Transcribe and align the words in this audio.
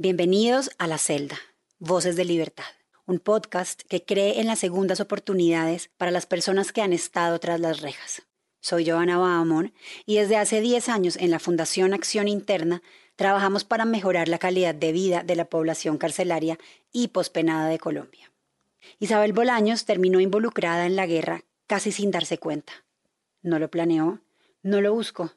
Bienvenidos 0.00 0.70
a 0.78 0.86
La 0.86 0.96
Celda, 0.96 1.40
Voces 1.80 2.14
de 2.14 2.24
Libertad, 2.24 2.70
un 3.04 3.18
podcast 3.18 3.82
que 3.88 4.04
cree 4.04 4.38
en 4.38 4.46
las 4.46 4.60
segundas 4.60 5.00
oportunidades 5.00 5.90
para 5.96 6.12
las 6.12 6.24
personas 6.24 6.70
que 6.70 6.82
han 6.82 6.92
estado 6.92 7.40
tras 7.40 7.58
las 7.58 7.80
rejas. 7.80 8.22
Soy 8.60 8.88
Joana 8.88 9.18
Bahamón 9.18 9.74
y 10.06 10.18
desde 10.18 10.36
hace 10.36 10.60
10 10.60 10.88
años 10.88 11.16
en 11.16 11.32
la 11.32 11.40
Fundación 11.40 11.94
Acción 11.94 12.28
Interna 12.28 12.80
trabajamos 13.16 13.64
para 13.64 13.84
mejorar 13.86 14.28
la 14.28 14.38
calidad 14.38 14.72
de 14.72 14.92
vida 14.92 15.24
de 15.24 15.34
la 15.34 15.46
población 15.46 15.98
carcelaria 15.98 16.60
y 16.92 17.08
pospenada 17.08 17.68
de 17.68 17.80
Colombia. 17.80 18.30
Isabel 19.00 19.32
Bolaños 19.32 19.84
terminó 19.84 20.20
involucrada 20.20 20.86
en 20.86 20.94
la 20.94 21.06
guerra 21.06 21.42
casi 21.66 21.90
sin 21.90 22.12
darse 22.12 22.38
cuenta. 22.38 22.72
No 23.42 23.58
lo 23.58 23.68
planeó, 23.68 24.20
no 24.62 24.80
lo 24.80 24.94
buscó, 24.94 25.32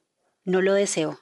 no 0.46 0.62
lo 0.62 0.75
deseó. 0.75 1.20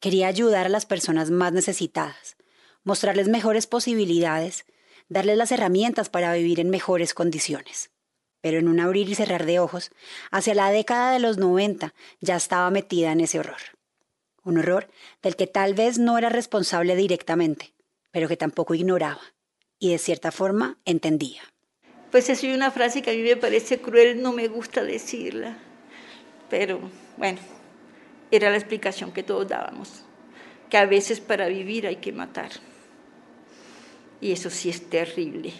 Quería 0.00 0.26
ayudar 0.26 0.66
a 0.66 0.70
las 0.70 0.86
personas 0.86 1.30
más 1.30 1.52
necesitadas, 1.52 2.36
mostrarles 2.84 3.28
mejores 3.28 3.66
posibilidades, 3.66 4.64
darles 5.08 5.36
las 5.36 5.52
herramientas 5.52 6.08
para 6.08 6.32
vivir 6.34 6.60
en 6.60 6.70
mejores 6.70 7.14
condiciones. 7.14 7.90
Pero 8.40 8.58
en 8.58 8.68
un 8.68 8.78
abrir 8.78 9.08
y 9.08 9.14
cerrar 9.14 9.46
de 9.46 9.58
ojos, 9.58 9.90
hacia 10.30 10.54
la 10.54 10.70
década 10.70 11.12
de 11.12 11.18
los 11.18 11.38
90 11.38 11.94
ya 12.20 12.36
estaba 12.36 12.70
metida 12.70 13.12
en 13.12 13.20
ese 13.20 13.38
horror. 13.38 13.60
Un 14.42 14.58
horror 14.58 14.88
del 15.22 15.36
que 15.36 15.46
tal 15.46 15.74
vez 15.74 15.98
no 15.98 16.18
era 16.18 16.28
responsable 16.28 16.94
directamente, 16.94 17.72
pero 18.10 18.28
que 18.28 18.36
tampoco 18.36 18.74
ignoraba 18.74 19.22
y 19.78 19.90
de 19.90 19.98
cierta 19.98 20.30
forma 20.30 20.78
entendía. 20.84 21.42
Pues 22.10 22.28
es 22.28 22.44
una 22.44 22.70
frase 22.70 23.02
que 23.02 23.10
a 23.10 23.14
mí 23.14 23.22
me 23.22 23.36
parece 23.36 23.80
cruel, 23.80 24.22
no 24.22 24.32
me 24.32 24.46
gusta 24.46 24.84
decirla, 24.84 25.58
pero 26.48 26.80
bueno, 27.16 27.40
era 28.30 28.50
la 28.50 28.56
explicación 28.56 29.10
que 29.12 29.22
todos 29.22 29.48
dábamos, 29.48 30.04
que 30.70 30.76
a 30.76 30.86
veces 30.86 31.20
para 31.20 31.48
vivir 31.48 31.86
hay 31.86 31.96
que 31.96 32.12
matar. 32.12 32.50
Y 34.24 34.32
eso 34.32 34.48
sí 34.48 34.70
es 34.70 34.88
terrible, 34.88 35.52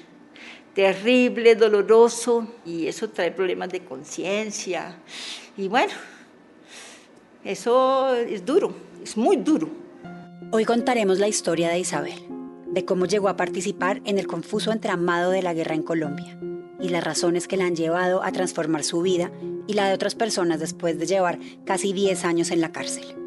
terrible, 0.74 1.54
doloroso, 1.54 2.48
y 2.64 2.86
eso 2.86 3.10
trae 3.10 3.30
problemas 3.30 3.68
de 3.68 3.80
conciencia. 3.80 4.96
Y 5.58 5.68
bueno, 5.68 5.92
eso 7.44 8.14
es 8.14 8.42
duro, 8.46 8.74
es 9.02 9.18
muy 9.18 9.36
duro. 9.36 9.68
Hoy 10.50 10.64
contaremos 10.64 11.18
la 11.18 11.28
historia 11.28 11.68
de 11.68 11.78
Isabel, 11.78 12.18
de 12.66 12.86
cómo 12.86 13.04
llegó 13.04 13.28
a 13.28 13.36
participar 13.36 14.00
en 14.06 14.18
el 14.18 14.26
confuso 14.26 14.72
entramado 14.72 15.30
de 15.30 15.42
la 15.42 15.52
guerra 15.52 15.74
en 15.74 15.82
Colombia 15.82 16.38
y 16.80 16.88
las 16.88 17.04
razones 17.04 17.46
que 17.46 17.58
la 17.58 17.66
han 17.66 17.76
llevado 17.76 18.22
a 18.22 18.32
transformar 18.32 18.82
su 18.82 19.02
vida 19.02 19.30
y 19.66 19.74
la 19.74 19.88
de 19.88 19.94
otras 19.94 20.14
personas 20.14 20.58
después 20.58 20.98
de 20.98 21.04
llevar 21.04 21.38
casi 21.66 21.92
10 21.92 22.24
años 22.24 22.50
en 22.50 22.62
la 22.62 22.72
cárcel. 22.72 23.23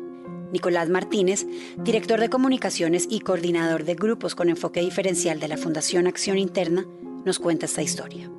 Nicolás 0.52 0.90
Martínez, 0.90 1.46
director 1.78 2.20
de 2.20 2.30
comunicaciones 2.30 3.08
y 3.10 3.20
coordinador 3.20 3.84
de 3.84 3.96
grupos 3.96 4.36
con 4.36 4.50
enfoque 4.50 4.82
diferencial 4.82 5.40
de 5.40 5.48
la 5.48 5.58
Fundación 5.58 6.08
Acción 6.08 6.38
Interna, 6.38 6.86
nos 7.26 7.40
cuenta 7.40 7.66
esta 7.66 7.82
historia. 7.82 8.30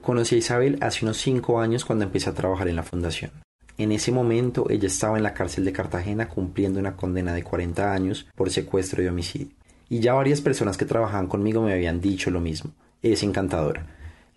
Conocí 0.00 0.34
a 0.34 0.38
Isabel 0.38 0.78
hace 0.80 1.04
unos 1.04 1.16
cinco 1.16 1.60
años 1.60 1.84
cuando 1.84 2.04
empecé 2.04 2.28
a 2.28 2.34
trabajar 2.34 2.68
en 2.68 2.76
la 2.76 2.82
fundación. 2.82 3.30
En 3.76 3.90
ese 3.90 4.12
momento 4.12 4.68
ella 4.70 4.86
estaba 4.86 5.16
en 5.16 5.22
la 5.22 5.34
cárcel 5.34 5.64
de 5.64 5.72
Cartagena 5.72 6.28
cumpliendo 6.28 6.78
una 6.78 6.94
condena 6.94 7.34
de 7.34 7.42
40 7.42 7.92
años 7.92 8.26
por 8.36 8.50
secuestro 8.50 9.02
y 9.02 9.06
homicidio. 9.08 9.48
Y 9.88 10.00
ya 10.00 10.12
varias 10.14 10.40
personas 10.40 10.76
que 10.76 10.84
trabajaban 10.84 11.26
conmigo 11.26 11.62
me 11.62 11.72
habían 11.72 12.00
dicho 12.00 12.30
lo 12.30 12.40
mismo. 12.40 12.72
Es 13.02 13.22
encantadora. 13.22 13.86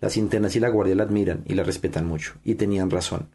Las 0.00 0.16
internas 0.16 0.54
y 0.54 0.60
la 0.60 0.68
guardia 0.68 0.94
la 0.94 1.02
admiran 1.02 1.42
y 1.46 1.54
la 1.54 1.64
respetan 1.64 2.06
mucho, 2.06 2.34
y 2.44 2.54
tenían 2.54 2.90
razón. 2.90 3.28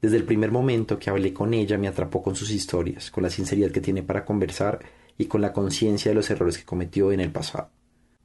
Desde 0.00 0.16
el 0.16 0.24
primer 0.24 0.50
momento 0.50 0.98
que 0.98 1.10
hablé 1.10 1.32
con 1.32 1.52
ella 1.54 1.76
me 1.76 1.88
atrapó 1.88 2.22
con 2.22 2.34
sus 2.34 2.50
historias, 2.50 3.10
con 3.10 3.22
la 3.22 3.30
sinceridad 3.30 3.70
que 3.70 3.80
tiene 3.80 4.02
para 4.02 4.24
conversar 4.24 4.80
y 5.18 5.26
con 5.26 5.40
la 5.40 5.52
conciencia 5.52 6.10
de 6.10 6.14
los 6.14 6.30
errores 6.30 6.56
que 6.56 6.64
cometió 6.64 7.12
en 7.12 7.20
el 7.20 7.30
pasado. 7.30 7.70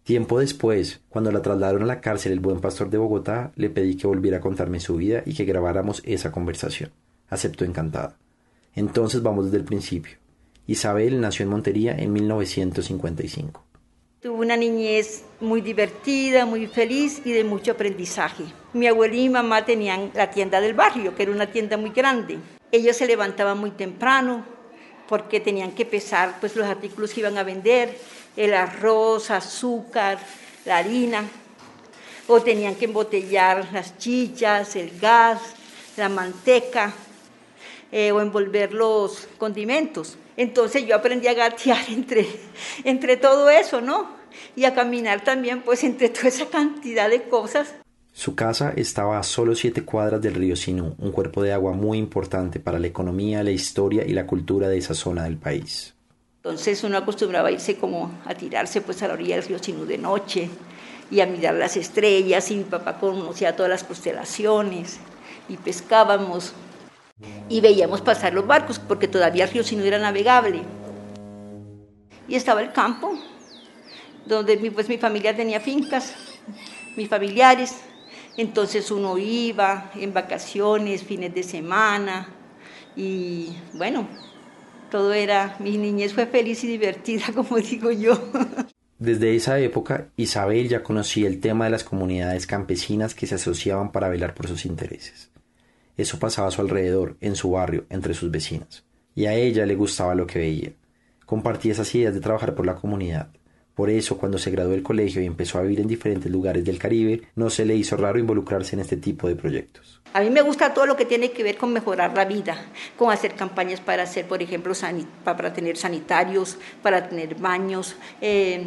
Tiempo 0.03 0.39
después, 0.39 1.01
cuando 1.09 1.31
la 1.31 1.41
trasladaron 1.41 1.83
a 1.83 1.87
la 1.87 1.99
cárcel 1.99 2.31
el 2.31 2.39
buen 2.39 2.61
pastor 2.61 2.89
de 2.89 2.97
Bogotá, 2.97 3.51
le 3.55 3.69
pedí 3.69 3.95
que 3.97 4.07
volviera 4.07 4.37
a 4.37 4.41
contarme 4.41 4.79
su 4.79 4.95
vida 4.95 5.23
y 5.25 5.33
que 5.33 5.45
grabáramos 5.45 6.01
esa 6.05 6.31
conversación. 6.31 6.91
Aceptó 7.27 7.65
encantada. 7.65 8.15
Entonces 8.75 9.21
vamos 9.21 9.45
desde 9.45 9.57
el 9.57 9.63
principio. 9.63 10.17
Isabel 10.67 11.19
nació 11.19 11.43
en 11.43 11.49
Montería 11.49 11.95
en 11.97 12.13
1955. 12.13 13.64
Tuve 14.21 14.45
una 14.45 14.57
niñez 14.57 15.23
muy 15.39 15.61
divertida, 15.61 16.45
muy 16.45 16.67
feliz 16.67 17.21
y 17.25 17.31
de 17.31 17.43
mucho 17.43 17.73
aprendizaje. 17.73 18.43
Mi 18.73 18.87
abuela 18.87 19.13
y 19.13 19.27
mi 19.27 19.29
mamá 19.29 19.65
tenían 19.65 20.11
la 20.15 20.31
tienda 20.31 20.59
del 20.59 20.73
barrio, 20.73 21.15
que 21.15 21.23
era 21.23 21.31
una 21.31 21.51
tienda 21.51 21.77
muy 21.77 21.91
grande. 21.91 22.39
Ellos 22.71 22.97
se 22.97 23.05
levantaban 23.05 23.59
muy 23.59 23.71
temprano 23.71 24.43
porque 25.07 25.39
tenían 25.39 25.73
que 25.73 25.85
pesar 25.85 26.39
pues, 26.39 26.55
los 26.55 26.65
artículos 26.65 27.13
que 27.13 27.19
iban 27.19 27.37
a 27.37 27.43
vender 27.43 27.97
el 28.35 28.53
arroz, 28.53 29.29
azúcar, 29.29 30.17
la 30.65 30.77
harina, 30.77 31.23
o 32.27 32.41
tenían 32.41 32.75
que 32.75 32.85
embotellar 32.85 33.67
las 33.71 33.97
chichas, 33.97 34.75
el 34.75 34.99
gas, 34.99 35.39
la 35.97 36.09
manteca, 36.09 36.93
eh, 37.97 38.11
o 38.11 38.19
envolver 38.19 38.73
los 38.73 39.29
condimentos. 39.37 40.17
Entonces 40.35 40.85
yo 40.85 40.97
aprendí 40.97 41.29
a 41.29 41.33
gatear 41.33 41.79
entre, 41.89 42.27
entre 42.83 43.15
todo 43.15 43.49
eso, 43.49 43.79
¿no? 43.79 44.09
Y 44.53 44.65
a 44.65 44.73
caminar 44.73 45.23
también, 45.23 45.61
pues, 45.61 45.85
entre 45.85 46.09
toda 46.09 46.27
esa 46.27 46.47
cantidad 46.47 47.09
de 47.09 47.23
cosas. 47.29 47.73
Su 48.11 48.35
casa 48.35 48.73
estaba 48.75 49.17
a 49.17 49.23
solo 49.23 49.55
siete 49.55 49.85
cuadras 49.85 50.21
del 50.21 50.33
río 50.33 50.57
Sinú, 50.57 50.95
un 50.97 51.13
cuerpo 51.13 51.41
de 51.41 51.53
agua 51.53 51.71
muy 51.71 51.97
importante 51.97 52.59
para 52.59 52.79
la 52.79 52.87
economía, 52.87 53.43
la 53.43 53.51
historia 53.51 54.05
y 54.05 54.11
la 54.11 54.27
cultura 54.27 54.67
de 54.67 54.77
esa 54.77 54.93
zona 54.93 55.23
del 55.23 55.37
país. 55.37 55.93
Entonces 56.43 56.83
uno 56.83 56.97
acostumbraba 56.97 57.47
a 57.47 57.51
irse 57.51 57.77
como 57.77 58.11
a 58.25 58.35
tirarse 58.35 58.81
pues 58.81 59.01
a 59.03 59.07
la 59.07 59.13
orilla 59.13 59.35
del 59.37 59.45
río 59.45 59.59
Sinú 59.59 59.85
de 59.85 59.97
noche 59.97 60.49
y 61.09 61.21
a 61.21 61.25
mirar 61.25 61.53
las 61.53 61.77
estrellas 61.77 62.51
y 62.51 62.57
mi 62.57 62.65
papá 62.65 62.99
conocía 62.99 63.55
todas 63.55 63.69
las 63.69 63.85
constelaciones 63.85 64.99
y 65.47 65.55
pescábamos 65.55 66.53
y 67.49 67.61
veíamos 67.61 68.01
pasar 68.01 68.33
los 68.33 68.45
barcos 68.45 68.79
porque 68.79 69.07
todavía 69.07 69.45
el 69.45 69.51
río 69.51 69.63
Sinú 69.63 69.83
era 69.83 69.99
navegable. 69.99 70.61
Y 72.27 72.35
estaba 72.35 72.61
el 72.61 72.71
campo 72.71 73.17
donde 74.25 74.57
pues 74.71 74.89
mi 74.89 74.97
familia 74.97 75.35
tenía 75.35 75.59
fincas, 75.59 76.15
mis 76.97 77.07
familiares, 77.07 77.75
entonces 78.37 78.89
uno 78.89 79.17
iba 79.17 79.91
en 79.95 80.13
vacaciones, 80.13 81.03
fines 81.03 81.33
de 81.33 81.43
semana 81.43 82.27
y 82.95 83.55
bueno, 83.73 84.07
todo 84.89 85.13
era, 85.13 85.55
mi 85.59 85.77
niñez 85.77 86.13
fue 86.13 86.25
feliz 86.25 86.63
y 86.63 86.67
divertida, 86.67 87.25
como 87.35 87.57
digo 87.57 87.91
yo. 87.91 88.19
Desde 88.97 89.35
esa 89.35 89.59
época, 89.59 90.07
Isabel 90.15 90.69
ya 90.69 90.81
conocía 90.81 91.27
el 91.27 91.39
tema 91.39 91.65
de 91.65 91.71
las 91.71 91.83
comunidades 91.83 92.47
campesinas 92.47 93.13
que 93.13 93.27
se 93.27 93.35
asociaban 93.35 93.91
para 93.91 94.09
velar 94.09 94.33
por 94.33 94.47
sus 94.47 94.65
intereses. 94.65 95.29
Eso 95.97 96.19
pasaba 96.19 96.49
a 96.49 96.51
su 96.51 96.61
alrededor, 96.61 97.17
en 97.21 97.35
su 97.35 97.51
barrio, 97.51 97.85
entre 97.89 98.13
sus 98.13 98.31
vecinas. 98.31 98.83
Y 99.15 99.25
a 99.25 99.33
ella 99.33 99.65
le 99.65 99.75
gustaba 99.75 100.15
lo 100.15 100.27
que 100.27 100.39
veía. 100.39 100.73
Compartía 101.25 101.71
esas 101.71 101.93
ideas 101.95 102.13
de 102.13 102.21
trabajar 102.21 102.53
por 102.53 102.65
la 102.65 102.75
comunidad. 102.75 103.29
Por 103.75 103.89
eso, 103.89 104.17
cuando 104.17 104.37
se 104.37 104.51
graduó 104.51 104.71
del 104.71 104.83
colegio 104.83 105.21
y 105.21 105.25
empezó 105.25 105.59
a 105.59 105.61
vivir 105.61 105.81
en 105.81 105.87
diferentes 105.87 106.31
lugares 106.31 106.63
del 106.63 106.79
Caribe, 106.79 107.23
no 107.35 107.49
se 107.49 107.65
le 107.65 107.75
hizo 107.75 107.97
raro 107.97 108.17
involucrarse 108.17 108.75
en 108.75 108.79
este 108.79 108.95
tipo 108.95 109.27
de 109.27 109.35
proyectos. 109.35 109.99
A 110.13 110.21
mí 110.21 110.29
me 110.29 110.41
gusta 110.41 110.73
todo 110.73 110.85
lo 110.85 110.95
que 110.95 111.03
tiene 111.03 111.31
que 111.31 111.43
ver 111.43 111.57
con 111.57 111.73
mejorar 111.73 112.15
la 112.15 112.23
vida, 112.23 112.57
con 112.97 113.11
hacer 113.11 113.35
campañas 113.35 113.81
para 113.81 114.03
hacer, 114.03 114.27
por 114.27 114.41
ejemplo, 114.41 114.71
para 115.25 115.51
tener 115.51 115.75
sanitarios, 115.75 116.57
para 116.81 117.09
tener 117.09 117.35
baños, 117.35 117.97
eh, 118.21 118.65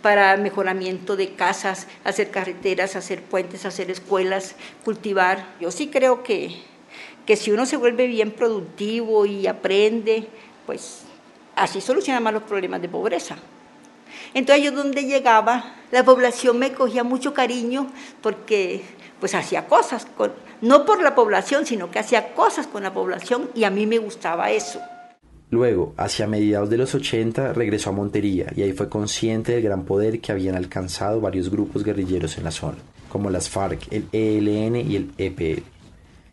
para 0.00 0.38
mejoramiento 0.38 1.16
de 1.16 1.34
casas, 1.34 1.86
hacer 2.02 2.30
carreteras, 2.30 2.96
hacer 2.96 3.20
puentes, 3.20 3.66
hacer 3.66 3.90
escuelas, 3.90 4.56
cultivar. 4.86 5.54
Yo 5.60 5.70
sí 5.70 5.88
creo 5.88 6.22
que, 6.22 6.56
que 7.26 7.36
si 7.36 7.50
uno 7.50 7.66
se 7.66 7.76
vuelve 7.76 8.06
bien 8.06 8.30
productivo 8.30 9.26
y 9.26 9.46
aprende, 9.46 10.28
pues 10.64 11.02
así 11.56 11.82
soluciona 11.82 12.20
más 12.20 12.32
los 12.32 12.44
problemas 12.44 12.80
de 12.80 12.88
pobreza. 12.88 13.36
Entonces 14.34 14.64
yo 14.64 14.72
donde 14.72 15.04
llegaba, 15.04 15.74
la 15.90 16.04
población 16.04 16.58
me 16.58 16.72
cogía 16.72 17.04
mucho 17.04 17.32
cariño 17.34 17.88
porque 18.22 18.82
pues 19.20 19.34
hacía 19.34 19.66
cosas, 19.66 20.06
con, 20.16 20.32
no 20.60 20.84
por 20.84 21.02
la 21.02 21.14
población, 21.14 21.66
sino 21.66 21.90
que 21.90 21.98
hacía 21.98 22.34
cosas 22.34 22.66
con 22.66 22.82
la 22.82 22.92
población 22.92 23.50
y 23.54 23.64
a 23.64 23.70
mí 23.70 23.86
me 23.86 23.98
gustaba 23.98 24.50
eso. 24.50 24.80
Luego, 25.50 25.94
hacia 25.96 26.26
mediados 26.26 26.70
de 26.70 26.76
los 26.76 26.94
80, 26.94 27.52
regresó 27.52 27.90
a 27.90 27.92
Montería 27.92 28.52
y 28.56 28.62
ahí 28.62 28.72
fue 28.72 28.88
consciente 28.88 29.52
del 29.52 29.62
gran 29.62 29.84
poder 29.84 30.20
que 30.20 30.32
habían 30.32 30.56
alcanzado 30.56 31.20
varios 31.20 31.50
grupos 31.50 31.84
guerrilleros 31.84 32.36
en 32.36 32.44
la 32.44 32.50
zona, 32.50 32.78
como 33.08 33.30
las 33.30 33.48
FARC, 33.48 33.86
el 33.92 34.08
ELN 34.12 34.76
y 34.76 34.96
el 34.96 35.12
EPL. 35.16 35.75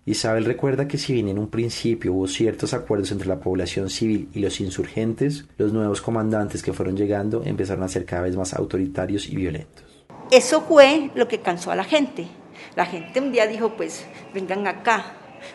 Isabel 0.06 0.44
recuerda 0.44 0.86
que 0.86 0.98
si 0.98 1.14
bien 1.14 1.30
en 1.30 1.40
un 1.40 1.48
principio 1.48 2.14
hubo 2.14 2.28
ciertos 2.28 2.74
acuerdos 2.74 3.12
entre 3.12 3.30
la 3.30 3.40
población 3.40 3.90
civil 3.90 4.28
y 4.34 4.40
los 4.40 4.60
insurgentes, 4.60 5.46
los 5.58 5.72
nuevos 5.72 6.02
comandantes 6.02 6.62
que 6.62 6.74
fueron 6.74 6.98
llegando 6.98 7.42
empezaron 7.46 7.84
a 7.84 7.88
ser 7.88 8.04
cada 8.04 8.24
vez 8.24 8.36
más 8.36 8.54
autoritarios 8.54 9.30
y 9.30 9.38
violentos. 9.38 9.86
Eso 10.30 10.62
fue 10.62 11.10
lo 11.16 11.30
que 11.30 11.40
cansó 11.40 11.72
a 11.72 11.76
la 11.76 11.86
gente. 11.86 12.28
La 12.76 12.86
gente 12.86 13.22
un 13.22 13.32
día 13.32 13.48
dijo, 13.48 13.78
pues 13.78 14.06
vengan 14.34 14.68
acá, 14.68 15.14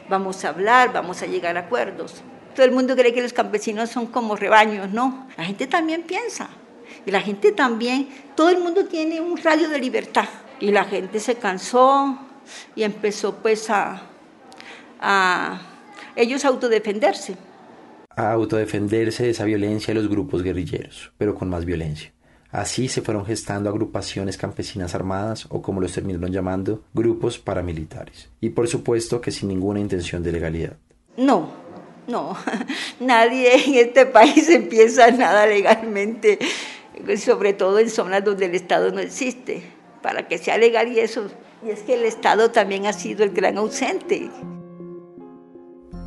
vamos 0.09 0.43
a 0.47 0.49
hablar, 0.49 0.94
vamos 0.94 1.21
a 1.21 1.27
llegar 1.27 1.59
a 1.59 1.61
acuerdos. 1.61 2.23
todo 2.55 2.65
el 2.65 2.73
mundo 2.73 2.97
cree 2.97 3.12
que 3.12 3.23
los 3.23 3.35
campesinos 3.35 3.91
son 3.91 4.06
como 4.06 4.35
rebaños, 4.35 4.91
no, 4.91 5.29
la 5.37 5.44
gente 5.44 5.67
también 5.67 6.05
piensa. 6.05 6.49
Y 7.05 7.11
la 7.11 7.21
gente 7.21 7.53
también, 7.53 8.09
todo 8.35 8.49
el 8.49 8.59
mundo 8.61 8.87
tiene 8.87 9.21
un 9.21 9.37
radio 9.37 9.69
de 9.69 9.79
libertad. 9.79 10.29
Y 10.59 10.71
la 10.71 10.85
gente 10.85 11.21
se 11.21 11.37
cansó 11.37 12.19
y 12.75 12.83
empezó 12.83 13.37
pues 13.37 13.71
a, 13.71 14.03
a 15.00 15.61
ellos 16.17 16.45
autodefenderse. 16.45 17.37
A 18.17 18.33
autodefenderse 18.33 19.25
de 19.25 19.31
esa 19.31 19.45
violencia 19.45 19.95
de 19.95 20.00
los 20.00 20.11
grupos 20.11 20.43
guerrilleros, 20.43 21.12
pero 21.19 21.35
con 21.35 21.49
más 21.49 21.65
violencia. 21.65 22.12
Así 22.50 22.89
se 22.89 23.03
fueron 23.03 23.27
gestando 23.27 23.69
agrupaciones 23.69 24.39
campesinas 24.39 24.95
armadas 24.95 25.47
o 25.50 25.61
como 25.61 25.81
los 25.81 25.93
terminaron 25.93 26.33
llamando, 26.33 26.83
grupos 26.95 27.39
paramilitares. 27.39 28.31
Y 28.41 28.50
por 28.50 28.69
supuesto 28.69 29.21
que 29.21 29.31
sin 29.31 29.49
ninguna 29.49 29.81
intención 29.81 30.23
de 30.23 30.33
legalidad. 30.33 30.77
No, 31.17 31.51
no, 32.06 32.37
nadie 33.01 33.55
en 33.55 33.75
este 33.75 34.06
país 34.06 34.49
empieza 34.51 35.11
nada 35.11 35.47
legalmente, 35.47 36.39
sobre 37.19 37.53
todo 37.53 37.79
en 37.79 37.91
zonas 37.91 38.25
donde 38.25 38.47
el 38.47 38.55
Estado 38.55 38.91
no 38.93 39.01
existe, 39.01 39.62
para 40.03 40.27
que 40.27 40.39
sea 40.39 40.56
legal 40.56 40.91
y 40.91 41.01
eso. 41.01 41.31
Y 41.65 41.71
es 41.71 41.83
que 41.83 41.94
el 41.94 42.05
Estado 42.05 42.51
también 42.51 42.87
ha 42.87 42.94
sido 42.94 43.25
el 43.25 43.31
gran 43.31 43.59
ausente. 43.59 44.31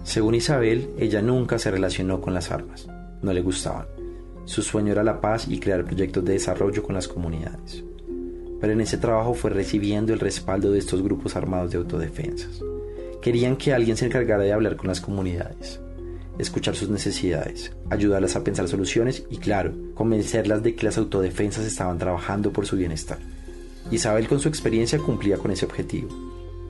Según 0.04 0.36
Isabel, 0.36 0.90
ella 0.98 1.22
nunca 1.22 1.60
se 1.60 1.72
relacionó 1.72 2.22
con 2.22 2.34
las 2.34 2.52
armas, 2.52 2.88
no 3.22 3.34
le 3.34 3.42
gustaban 3.42 3.86
su 4.46 4.62
sueño 4.64 4.92
era 4.92 5.04
la 5.04 5.22
paz 5.22 5.48
y 5.48 5.60
crear 5.60 5.86
proyectos 5.86 6.26
de 6.26 6.34
desarrollo 6.34 6.84
con 6.84 6.96
las 6.96 7.08
comunidades. 7.08 7.84
Pero 8.60 8.74
en 8.74 8.82
ese 8.82 8.98
trabajo 8.98 9.34
fue 9.34 9.50
recibiendo 9.50 10.14
el 10.14 10.20
respaldo 10.20 10.72
de 10.72 10.80
estos 10.80 11.02
grupos 11.02 11.36
armados 11.36 11.72
de 11.72 11.78
autodefensas. 11.78 12.62
Querían 13.22 13.56
que 13.56 13.74
alguien 13.74 13.98
se 13.98 14.08
encargara 14.08 14.44
de 14.44 14.52
hablar 14.52 14.76
con 14.76 14.88
las 14.88 15.00
comunidades, 15.00 15.80
escuchar 16.38 16.76
sus 16.76 16.90
necesidades, 16.90 17.72
ayudarlas 17.90 18.36
a 18.36 18.44
pensar 18.44 18.68
soluciones 18.68 19.24
y, 19.30 19.38
claro, 19.38 19.74
convencerlas 19.94 20.64
de 20.64 20.76
que 20.76 20.86
las 20.86 20.98
autodefensas 20.98 21.66
estaban 21.66 21.98
trabajando 21.98 22.52
por 22.52 22.66
su 22.66 22.76
bienestar. 22.76 23.20
Isabel 23.90 24.28
con 24.28 24.40
su 24.40 24.50
experiencia 24.50 25.00
cumplía 25.00 25.38
con 25.38 25.52
ese 25.52 25.66
objetivo. 25.66 26.10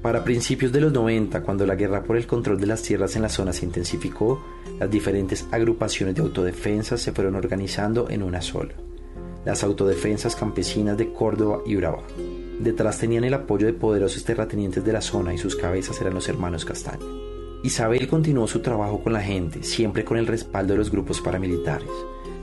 Para 0.02 0.24
principios 0.24 0.72
de 0.72 0.82
los 0.82 0.92
90, 0.92 1.44
cuando 1.44 1.64
la 1.64 1.76
guerra 1.76 2.02
por 2.02 2.18
el 2.18 2.26
control 2.26 2.60
de 2.60 2.66
las 2.66 2.82
tierras 2.82 3.16
en 3.16 3.22
la 3.22 3.30
zona 3.30 3.54
se 3.54 3.66
intensificó, 3.66 4.44
las 4.80 4.90
diferentes 4.90 5.46
agrupaciones 5.52 6.16
de 6.16 6.24
autodefensa 6.24 6.98
se 6.98 7.12
fueron 7.12 7.36
organizando 7.36 8.10
en 8.10 8.24
una 8.24 8.42
sola, 8.42 8.74
las 9.46 9.64
autodefensas 9.64 10.36
campesinas 10.36 10.98
de 10.98 11.14
Córdoba 11.14 11.62
y 11.68 11.76
Urabá. 11.76 12.02
Detrás 12.60 12.98
tenían 12.98 13.26
el 13.26 13.36
apoyo 13.36 13.68
de 13.68 13.74
poderosos 13.74 14.24
terratenientes 14.24 14.84
de 14.84 14.92
la 14.92 15.02
zona 15.02 15.36
y 15.36 15.38
sus 15.38 15.56
cabezas 15.56 16.02
eran 16.02 16.16
los 16.16 16.28
hermanos 16.28 16.66
Castaña. 16.66 17.06
Isabel 17.64 18.08
continuó 18.08 18.48
su 18.48 18.62
trabajo 18.62 19.04
con 19.04 19.14
la 19.14 19.22
gente, 19.22 19.62
siempre 19.62 20.04
con 20.04 20.18
el 20.18 20.26
respaldo 20.26 20.74
de 20.74 20.80
los 20.80 20.90
grupos 20.90 21.22
paramilitares. 21.22 21.90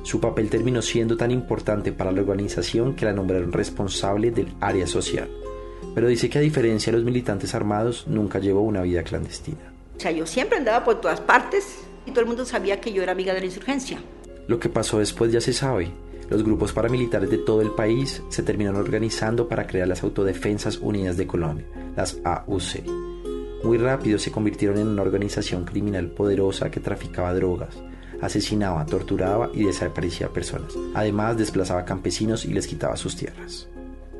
Su 0.04 0.20
papel 0.20 0.48
terminó 0.48 0.80
siendo 0.80 1.16
tan 1.16 1.32
importante 1.32 1.90
para 1.90 2.12
la 2.12 2.20
organización 2.20 2.94
que 2.94 3.04
la 3.04 3.12
nombraron 3.12 3.50
responsable 3.52 4.30
del 4.30 4.54
área 4.60 4.86
social 4.86 5.28
pero 5.94 6.08
dice 6.08 6.28
que 6.28 6.38
a 6.38 6.42
diferencia 6.42 6.92
de 6.92 6.98
los 6.98 7.04
militantes 7.04 7.54
armados, 7.54 8.06
nunca 8.06 8.38
llevó 8.38 8.60
una 8.62 8.82
vida 8.82 9.02
clandestina. 9.02 9.72
O 9.96 10.00
sea, 10.00 10.10
yo 10.10 10.26
siempre 10.26 10.58
andaba 10.58 10.84
por 10.84 11.00
todas 11.00 11.20
partes 11.20 11.80
y 12.06 12.10
todo 12.10 12.20
el 12.20 12.26
mundo 12.26 12.44
sabía 12.44 12.80
que 12.80 12.92
yo 12.92 13.02
era 13.02 13.12
amiga 13.12 13.34
de 13.34 13.40
la 13.40 13.46
insurgencia. 13.46 13.98
Lo 14.46 14.58
que 14.58 14.68
pasó 14.68 14.98
después 14.98 15.32
ya 15.32 15.40
se 15.40 15.52
sabe. 15.52 15.90
Los 16.30 16.42
grupos 16.42 16.72
paramilitares 16.72 17.30
de 17.30 17.38
todo 17.38 17.62
el 17.62 17.70
país 17.70 18.22
se 18.28 18.42
terminaron 18.42 18.80
organizando 18.80 19.48
para 19.48 19.66
crear 19.66 19.88
las 19.88 20.02
Autodefensas 20.02 20.78
Unidas 20.78 21.16
de 21.16 21.26
Colombia, 21.26 21.66
las 21.96 22.18
AUC. 22.22 22.84
Muy 23.64 23.78
rápido 23.78 24.18
se 24.18 24.30
convirtieron 24.30 24.78
en 24.78 24.88
una 24.88 25.02
organización 25.02 25.64
criminal 25.64 26.10
poderosa 26.10 26.70
que 26.70 26.80
traficaba 26.80 27.34
drogas, 27.34 27.76
asesinaba, 28.20 28.86
torturaba 28.86 29.50
y 29.52 29.64
desaparecía 29.64 30.28
personas. 30.28 30.74
Además, 30.94 31.36
desplazaba 31.36 31.84
campesinos 31.84 32.44
y 32.44 32.52
les 32.52 32.66
quitaba 32.66 32.96
sus 32.96 33.16
tierras. 33.16 33.68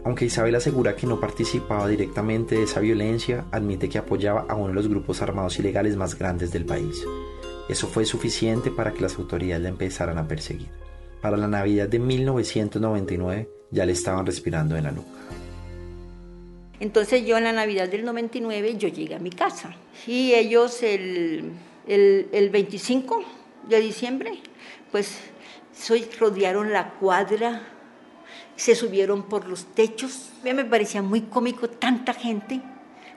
Aunque 0.08 0.24
Isabel 0.24 0.54
asegura 0.54 0.96
que 0.96 1.06
no 1.06 1.20
participaba 1.20 1.86
directamente 1.86 2.54
de 2.54 2.62
esa 2.62 2.80
violencia, 2.80 3.44
admite 3.52 3.90
que 3.90 3.98
apoyaba 3.98 4.46
a 4.48 4.54
uno 4.54 4.68
de 4.68 4.72
los 4.72 4.88
grupos 4.88 5.20
armados 5.20 5.58
ilegales 5.58 5.96
más 5.96 6.18
grandes 6.18 6.50
del 6.50 6.64
país. 6.64 7.04
Eso 7.68 7.88
fue 7.88 8.06
suficiente 8.06 8.70
para 8.70 8.94
que 8.94 9.02
las 9.02 9.18
autoridades 9.18 9.64
la 9.64 9.68
empezaran 9.68 10.16
a 10.16 10.26
perseguir. 10.26 10.70
Para 11.20 11.36
la 11.36 11.46
Navidad 11.46 11.88
de 11.88 11.98
1999 11.98 13.50
ya 13.70 13.84
le 13.84 13.92
estaban 13.92 14.24
respirando 14.24 14.78
en 14.78 14.84
la 14.84 14.92
nuca. 14.92 15.10
Entonces 16.80 17.26
yo 17.26 17.36
en 17.36 17.44
la 17.44 17.52
Navidad 17.52 17.90
del 17.90 18.06
99 18.06 18.78
yo 18.78 18.88
llegué 18.88 19.14
a 19.14 19.18
mi 19.18 19.28
casa 19.28 19.76
y 20.06 20.32
ellos 20.32 20.82
el, 20.82 21.52
el, 21.86 22.30
el 22.32 22.48
25 22.48 23.24
de 23.68 23.78
diciembre 23.78 24.38
pues 24.90 25.18
soy, 25.78 26.08
rodearon 26.18 26.72
la 26.72 26.94
cuadra 26.94 27.77
se 28.58 28.74
subieron 28.74 29.22
por 29.22 29.46
los 29.46 29.66
techos. 29.66 30.30
A 30.48 30.52
me 30.52 30.64
parecía 30.64 31.00
muy 31.00 31.22
cómico 31.22 31.70
tanta 31.70 32.12
gente 32.12 32.60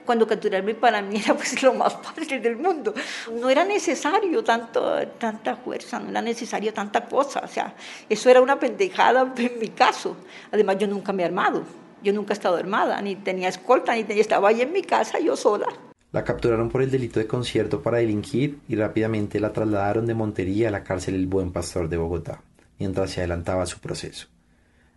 cuando 0.06 0.26
capturarme 0.26 0.74
para 0.74 1.02
mí 1.02 1.20
era 1.22 1.34
pues 1.34 1.60
lo 1.62 1.74
más 1.74 1.94
fácil 2.00 2.40
del 2.40 2.56
mundo. 2.56 2.94
No 3.40 3.50
era 3.50 3.64
necesario 3.64 4.42
tanto, 4.44 5.06
tanta 5.18 5.56
fuerza, 5.56 5.98
no 5.98 6.10
era 6.10 6.22
necesario 6.22 6.72
tanta 6.72 7.06
cosa, 7.06 7.40
o 7.44 7.48
sea, 7.48 7.74
eso 8.08 8.30
era 8.30 8.40
una 8.40 8.58
pendejada 8.58 9.32
en 9.36 9.58
mi 9.58 9.68
caso. 9.68 10.16
Además 10.52 10.78
yo 10.78 10.86
nunca 10.86 11.12
me 11.12 11.24
he 11.24 11.26
armado, 11.26 11.64
yo 12.02 12.12
nunca 12.12 12.32
he 12.32 12.36
estado 12.36 12.56
armada, 12.56 13.00
ni 13.02 13.16
tenía 13.16 13.48
escolta, 13.48 13.94
ni 13.94 14.04
tenía, 14.04 14.22
estaba 14.22 14.48
ahí 14.48 14.60
en 14.60 14.72
mi 14.72 14.82
casa 14.82 15.18
yo 15.18 15.36
sola. 15.36 15.66
La 16.12 16.24
capturaron 16.24 16.68
por 16.68 16.82
el 16.82 16.90
delito 16.90 17.18
de 17.18 17.26
concierto 17.26 17.82
para 17.82 17.98
delinquir 17.98 18.58
y 18.68 18.76
rápidamente 18.76 19.40
la 19.40 19.52
trasladaron 19.52 20.06
de 20.06 20.14
Montería 20.14 20.68
a 20.68 20.70
la 20.70 20.84
cárcel 20.84 21.14
El 21.14 21.26
Buen 21.26 21.52
Pastor 21.52 21.88
de 21.88 21.96
Bogotá, 21.96 22.42
mientras 22.78 23.10
se 23.10 23.20
adelantaba 23.20 23.66
su 23.66 23.80
proceso. 23.80 24.28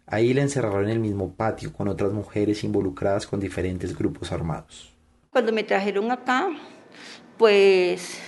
Ahí 0.08 0.34
la 0.36 0.44
encerraron 0.44 0.86
en 0.86 0.92
el 0.92 1.00
mismo 1.00 1.34
patio 1.34 1.74
con 1.74 1.88
otras 1.88 2.14
mujeres 2.14 2.64
involucradas 2.64 3.26
con 3.26 3.40
diferentes 3.40 3.98
grupos 3.98 4.32
armados. 4.32 4.94
Cuando 5.32 5.52
me 5.52 5.64
trajeron 5.64 6.12
acá, 6.12 6.50
pues 7.38 8.20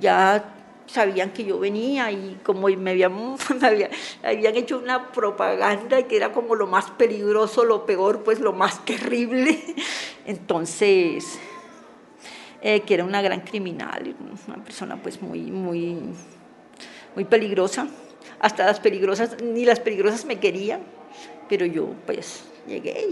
ya 0.00 0.54
sabían 0.86 1.30
que 1.32 1.44
yo 1.44 1.58
venía 1.58 2.10
y 2.10 2.38
como 2.42 2.68
me 2.68 2.92
habían, 2.92 3.12
hecho 4.56 4.78
una 4.78 5.12
propaganda 5.12 6.02
que 6.04 6.16
era 6.16 6.32
como 6.32 6.54
lo 6.54 6.66
más 6.66 6.90
peligroso, 6.92 7.64
lo 7.64 7.84
peor, 7.84 8.22
pues 8.22 8.40
lo 8.40 8.54
más 8.54 8.82
terrible. 8.86 9.60
Entonces, 10.26 11.38
eh, 12.62 12.80
que 12.80 12.94
era 12.94 13.04
una 13.04 13.20
gran 13.20 13.40
criminal, 13.40 14.16
una 14.48 14.64
persona 14.64 14.96
pues 15.02 15.20
muy, 15.20 15.50
muy, 15.50 15.98
muy 17.14 17.24
peligrosa. 17.26 17.88
Hasta 18.40 18.64
las 18.64 18.80
peligrosas, 18.80 19.42
ni 19.42 19.66
las 19.66 19.80
peligrosas 19.80 20.24
me 20.24 20.38
querían 20.40 20.95
pero 21.48 21.66
yo 21.66 21.94
pues 22.06 22.44
llegué 22.66 23.06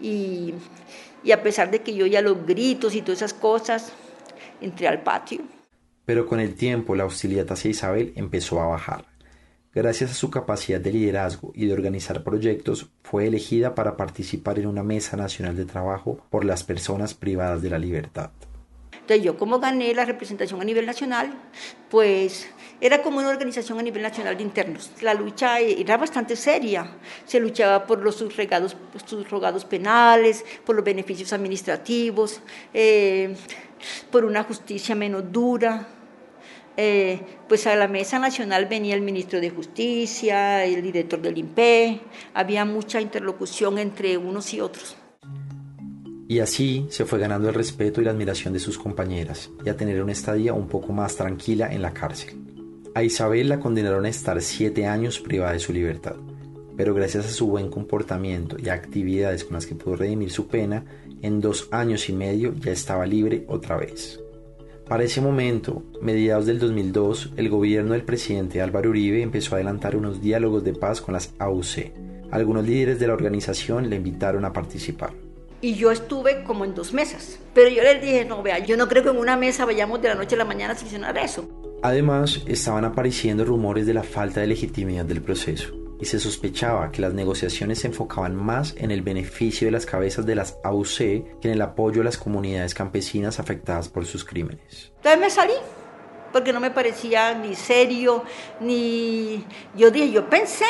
y, 0.00 0.54
y, 1.22 1.32
a 1.32 1.42
pesar 1.42 1.70
de 1.70 1.80
que 1.80 1.94
yo 1.94 2.06
ya 2.06 2.20
los 2.20 2.46
gritos 2.46 2.94
y 2.94 3.02
todas 3.02 3.18
esas 3.18 3.34
cosas, 3.34 3.92
entré 4.60 4.88
al 4.88 5.02
patio. 5.02 5.40
Pero 6.04 6.26
con 6.26 6.40
el 6.40 6.54
tiempo 6.54 6.94
la 6.94 7.06
hostilidad 7.06 7.50
hacia 7.50 7.70
Isabel 7.70 8.12
empezó 8.16 8.60
a 8.60 8.66
bajar. 8.66 9.06
Gracias 9.74 10.12
a 10.12 10.14
su 10.14 10.30
capacidad 10.30 10.80
de 10.80 10.92
liderazgo 10.92 11.50
y 11.54 11.66
de 11.66 11.72
organizar 11.72 12.22
proyectos, 12.22 12.90
fue 13.02 13.26
elegida 13.26 13.74
para 13.74 13.96
participar 13.96 14.58
en 14.60 14.68
una 14.68 14.84
mesa 14.84 15.16
nacional 15.16 15.56
de 15.56 15.64
trabajo 15.64 16.20
por 16.30 16.44
las 16.44 16.62
personas 16.62 17.14
privadas 17.14 17.60
de 17.60 17.70
la 17.70 17.78
libertad. 17.78 18.30
Entonces 19.04 19.22
yo 19.22 19.36
como 19.36 19.60
gané 19.60 19.92
la 19.92 20.06
representación 20.06 20.62
a 20.62 20.64
nivel 20.64 20.86
nacional, 20.86 21.30
pues 21.90 22.48
era 22.80 23.02
como 23.02 23.18
una 23.18 23.28
organización 23.28 23.78
a 23.78 23.82
nivel 23.82 24.00
nacional 24.00 24.34
de 24.34 24.42
internos. 24.42 24.92
La 25.02 25.12
lucha 25.12 25.60
era 25.60 25.98
bastante 25.98 26.36
seria. 26.36 26.90
Se 27.26 27.38
luchaba 27.38 27.86
por 27.86 27.98
los 27.98 28.14
subrogados, 28.14 28.78
subrogados 29.04 29.66
penales, 29.66 30.42
por 30.64 30.74
los 30.74 30.82
beneficios 30.82 31.34
administrativos, 31.34 32.40
eh, 32.72 33.36
por 34.10 34.24
una 34.24 34.42
justicia 34.42 34.94
menos 34.94 35.30
dura. 35.30 35.86
Eh, 36.74 37.20
pues 37.46 37.66
a 37.66 37.76
la 37.76 37.88
mesa 37.88 38.18
nacional 38.18 38.64
venía 38.64 38.94
el 38.94 39.02
ministro 39.02 39.38
de 39.38 39.50
Justicia, 39.50 40.64
el 40.64 40.80
director 40.80 41.20
del 41.20 41.36
INPE, 41.36 42.00
había 42.32 42.64
mucha 42.64 43.02
interlocución 43.02 43.76
entre 43.76 44.16
unos 44.16 44.54
y 44.54 44.62
otros. 44.62 44.96
Y 46.26 46.38
así 46.38 46.86
se 46.88 47.04
fue 47.04 47.18
ganando 47.18 47.48
el 47.48 47.54
respeto 47.54 48.00
y 48.00 48.04
la 48.04 48.12
admiración 48.12 48.54
de 48.54 48.60
sus 48.60 48.78
compañeras 48.78 49.50
y 49.64 49.68
a 49.68 49.76
tener 49.76 50.02
una 50.02 50.12
estadía 50.12 50.54
un 50.54 50.68
poco 50.68 50.92
más 50.92 51.16
tranquila 51.16 51.72
en 51.72 51.82
la 51.82 51.92
cárcel. 51.92 52.34
A 52.94 53.02
Isabel 53.02 53.48
la 53.48 53.60
condenaron 53.60 54.06
a 54.06 54.08
estar 54.08 54.40
siete 54.40 54.86
años 54.86 55.20
privada 55.20 55.52
de 55.52 55.58
su 55.58 55.72
libertad, 55.72 56.16
pero 56.76 56.94
gracias 56.94 57.26
a 57.26 57.30
su 57.30 57.48
buen 57.48 57.68
comportamiento 57.68 58.56
y 58.58 58.68
a 58.68 58.74
actividades 58.74 59.44
con 59.44 59.54
las 59.54 59.66
que 59.66 59.74
pudo 59.74 59.96
redimir 59.96 60.30
su 60.30 60.46
pena, 60.46 60.84
en 61.20 61.40
dos 61.40 61.68
años 61.72 62.08
y 62.08 62.14
medio 62.14 62.54
ya 62.54 62.72
estaba 62.72 63.04
libre 63.04 63.44
otra 63.48 63.76
vez. 63.76 64.20
Para 64.88 65.04
ese 65.04 65.20
momento, 65.20 65.82
mediados 66.00 66.46
del 66.46 66.58
2002, 66.58 67.32
el 67.36 67.48
gobierno 67.48 67.92
del 67.92 68.04
presidente 68.04 68.62
Álvaro 68.62 68.90
Uribe 68.90 69.22
empezó 69.22 69.54
a 69.54 69.56
adelantar 69.56 69.96
unos 69.96 70.20
diálogos 70.20 70.62
de 70.64 70.74
paz 70.74 71.00
con 71.00 71.14
las 71.14 71.32
AUC. 71.38 71.92
Algunos 72.30 72.66
líderes 72.66 72.98
de 72.98 73.06
la 73.06 73.14
organización 73.14 73.88
le 73.88 73.96
invitaron 73.96 74.44
a 74.44 74.52
participar 74.52 75.23
y 75.64 75.76
yo 75.76 75.90
estuve 75.90 76.44
como 76.44 76.66
en 76.66 76.74
dos 76.74 76.92
mesas. 76.92 77.38
Pero 77.54 77.70
yo 77.70 77.82
les 77.82 78.02
dije, 78.02 78.26
no, 78.26 78.42
vea, 78.42 78.58
yo 78.58 78.76
no 78.76 78.86
creo 78.86 79.02
que 79.02 79.08
en 79.08 79.16
una 79.16 79.38
mesa 79.38 79.64
vayamos 79.64 80.02
de 80.02 80.08
la 80.08 80.14
noche 80.14 80.34
a 80.34 80.38
la 80.38 80.44
mañana 80.44 80.74
a 80.74 80.76
solucionar 80.76 81.16
eso. 81.16 81.48
Además, 81.82 82.42
estaban 82.46 82.84
apareciendo 82.84 83.46
rumores 83.46 83.86
de 83.86 83.94
la 83.94 84.02
falta 84.02 84.42
de 84.42 84.46
legitimidad 84.46 85.06
del 85.06 85.22
proceso 85.22 85.72
y 85.98 86.04
se 86.04 86.20
sospechaba 86.20 86.92
que 86.92 87.00
las 87.00 87.14
negociaciones 87.14 87.78
se 87.78 87.86
enfocaban 87.86 88.36
más 88.36 88.74
en 88.76 88.90
el 88.90 89.00
beneficio 89.00 89.66
de 89.66 89.70
las 89.70 89.86
cabezas 89.86 90.26
de 90.26 90.34
las 90.34 90.58
AUC 90.64 90.98
que 90.98 91.38
en 91.44 91.52
el 91.52 91.62
apoyo 91.62 92.02
a 92.02 92.04
las 92.04 92.18
comunidades 92.18 92.74
campesinas 92.74 93.40
afectadas 93.40 93.88
por 93.88 94.04
sus 94.04 94.22
crímenes. 94.22 94.92
Entonces 94.96 95.18
me 95.18 95.30
salí, 95.30 95.54
porque 96.30 96.52
no 96.52 96.60
me 96.60 96.72
parecía 96.72 97.32
ni 97.34 97.54
serio, 97.54 98.22
ni... 98.60 99.42
Yo 99.74 99.90
dije, 99.90 100.10
yo 100.10 100.28
pensé 100.28 100.66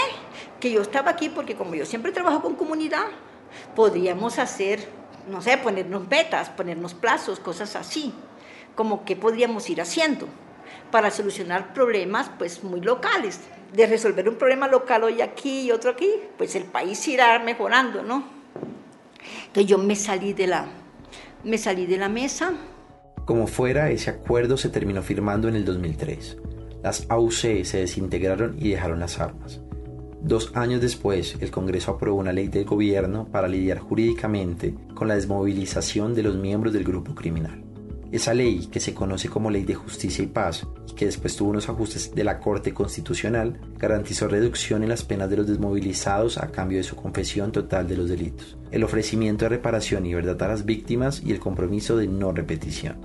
que 0.61 0.71
yo 0.71 0.83
estaba 0.83 1.11
aquí 1.11 1.31
porque 1.31 1.57
como 1.57 1.75
yo 1.75 1.85
siempre 1.85 2.13
trabajo 2.13 2.43
con 2.43 2.55
comunidad, 2.55 3.07
podríamos 3.75 4.39
hacer, 4.39 4.89
no 5.29 5.43
sé, 5.43 5.57
ponernos 5.59 6.09
metas, 6.09 6.51
ponernos 6.51 6.95
plazos, 6.95 7.41
cosas 7.41 7.77
así, 7.77 8.13
como 8.75 9.05
que 9.05 9.17
podríamos 9.17 9.69
ir 9.71 9.81
haciendo 9.81 10.29
para 10.91 11.11
solucionar 11.11 11.75
problemas 11.75 12.31
pues 12.39 12.63
muy 12.63 12.81
locales. 12.81 13.41
De 13.73 13.87
resolver 13.87 14.29
un 14.29 14.37
problema 14.37 14.69
local 14.69 15.03
hoy 15.03 15.21
aquí 15.21 15.63
y 15.63 15.73
otro 15.73 15.91
aquí, 15.91 16.09
pues 16.39 16.55
el 16.55 16.65
país 16.65 17.07
irá 17.09 17.39
mejorando, 17.41 18.03
¿no? 18.03 18.25
Entonces 19.47 19.67
yo 19.67 19.79
me 19.79 19.97
salí 19.97 20.33
de 20.33 20.47
la, 20.47 20.67
me 21.43 21.59
salí 21.59 21.87
de 21.87 21.97
la 21.97 22.09
mesa. 22.09 22.53
Como 23.25 23.47
fuera, 23.47 23.91
ese 23.91 24.11
acuerdo 24.11 24.57
se 24.57 24.69
terminó 24.69 25.03
firmando 25.03 25.49
en 25.49 25.57
el 25.57 25.65
2003. 25.65 26.37
Las 26.83 27.07
AUC 27.09 27.65
se 27.65 27.79
desintegraron 27.79 28.57
y 28.59 28.71
dejaron 28.71 29.01
las 29.01 29.19
armas. 29.19 29.61
Dos 30.25 30.53
años 30.55 30.81
después, 30.81 31.37
el 31.41 31.51
Congreso 31.51 31.91
aprobó 31.91 32.19
una 32.19 32.33
ley 32.33 32.49
del 32.49 32.65
gobierno 32.65 33.29
para 33.31 33.47
lidiar 33.47 33.79
jurídicamente 33.79 34.75
con 34.95 35.07
la 35.07 35.17
desmovilización 35.17 36.15
de 36.15 36.23
los 36.23 36.35
miembros 36.35 36.73
del 36.73 36.83
grupo 36.83 37.15
criminal. 37.15 37.63
Esa 38.11 38.33
ley, 38.33 38.69
que 38.73 38.81
se 38.81 38.95
conoce 38.95 39.29
como 39.29 39.51
Ley 39.51 39.65
de 39.65 39.75
Justicia 39.75 40.25
y 40.25 40.29
Paz, 40.29 40.67
y 40.89 40.95
que 40.95 41.05
después 41.05 41.37
tuvo 41.37 41.51
unos 41.51 41.69
ajustes 41.69 42.15
de 42.15 42.25
la 42.25 42.39
Corte 42.39 42.73
Constitucional, 42.73 43.61
garantizó 43.77 44.27
reducción 44.27 44.83
en 44.83 44.89
las 44.89 45.05
penas 45.05 45.29
de 45.29 45.37
los 45.37 45.47
desmovilizados 45.47 46.39
a 46.39 46.51
cambio 46.51 46.79
de 46.79 46.85
su 46.85 46.97
confesión 46.97 47.53
total 47.53 47.87
de 47.87 47.99
los 47.99 48.09
delitos, 48.09 48.57
el 48.71 48.83
ofrecimiento 48.83 49.45
de 49.45 49.51
reparación 49.51 50.07
y 50.07 50.15
verdad 50.15 50.43
a 50.43 50.49
las 50.49 50.65
víctimas 50.65 51.23
y 51.23 51.33
el 51.33 51.39
compromiso 51.39 51.99
de 51.99 52.07
no 52.07 52.33
repetición. 52.33 52.97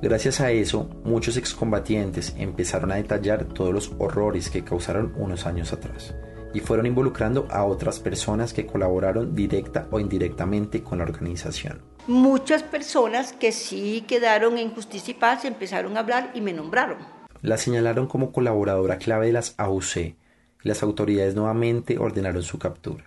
Gracias 0.00 0.40
a 0.40 0.52
eso, 0.52 0.88
muchos 1.02 1.36
excombatientes 1.36 2.34
empezaron 2.38 2.92
a 2.92 2.96
detallar 2.96 3.46
todos 3.46 3.74
los 3.74 3.92
horrores 3.98 4.48
que 4.48 4.62
causaron 4.62 5.12
unos 5.16 5.44
años 5.44 5.72
atrás 5.72 6.14
y 6.54 6.60
fueron 6.60 6.86
involucrando 6.86 7.46
a 7.50 7.64
otras 7.64 8.00
personas 8.00 8.52
que 8.52 8.66
colaboraron 8.66 9.34
directa 9.34 9.86
o 9.90 10.00
indirectamente 10.00 10.82
con 10.82 10.98
la 10.98 11.04
organización. 11.04 11.82
Muchas 12.06 12.62
personas 12.62 13.32
que 13.32 13.52
sí 13.52 14.04
quedaron 14.06 14.58
en 14.58 14.74
Justicia 14.74 15.12
y 15.12 15.14
Paz 15.14 15.44
empezaron 15.44 15.96
a 15.96 16.00
hablar 16.00 16.32
y 16.34 16.40
me 16.40 16.52
nombraron. 16.52 16.98
La 17.42 17.56
señalaron 17.56 18.06
como 18.06 18.32
colaboradora 18.32 18.98
clave 18.98 19.26
de 19.26 19.32
las 19.32 19.54
AUC 19.58 19.96
y 19.96 20.16
las 20.62 20.82
autoridades 20.82 21.34
nuevamente 21.34 21.98
ordenaron 21.98 22.42
su 22.42 22.58
captura. 22.58 23.04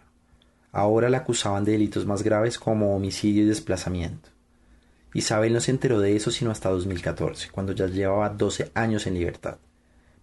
Ahora 0.71 1.09
la 1.09 1.19
acusaban 1.19 1.63
de 1.63 1.71
delitos 1.73 2.05
más 2.05 2.21
graves 2.21 2.59
como 2.59 2.95
homicidio 2.95 3.43
y 3.43 3.47
desplazamiento. 3.47 4.29
Isabel 5.13 5.53
no 5.53 5.61
se 5.61 5.71
enteró 5.71 6.01
de 6.01 6.17
eso 6.17 6.31
sino 6.31 6.51
hasta 6.51 6.69
2014, 6.69 7.49
cuando 7.49 7.71
ya 7.71 7.87
llevaba 7.87 8.27
12 8.27 8.71
años 8.73 9.07
en 9.07 9.13
libertad. 9.13 9.57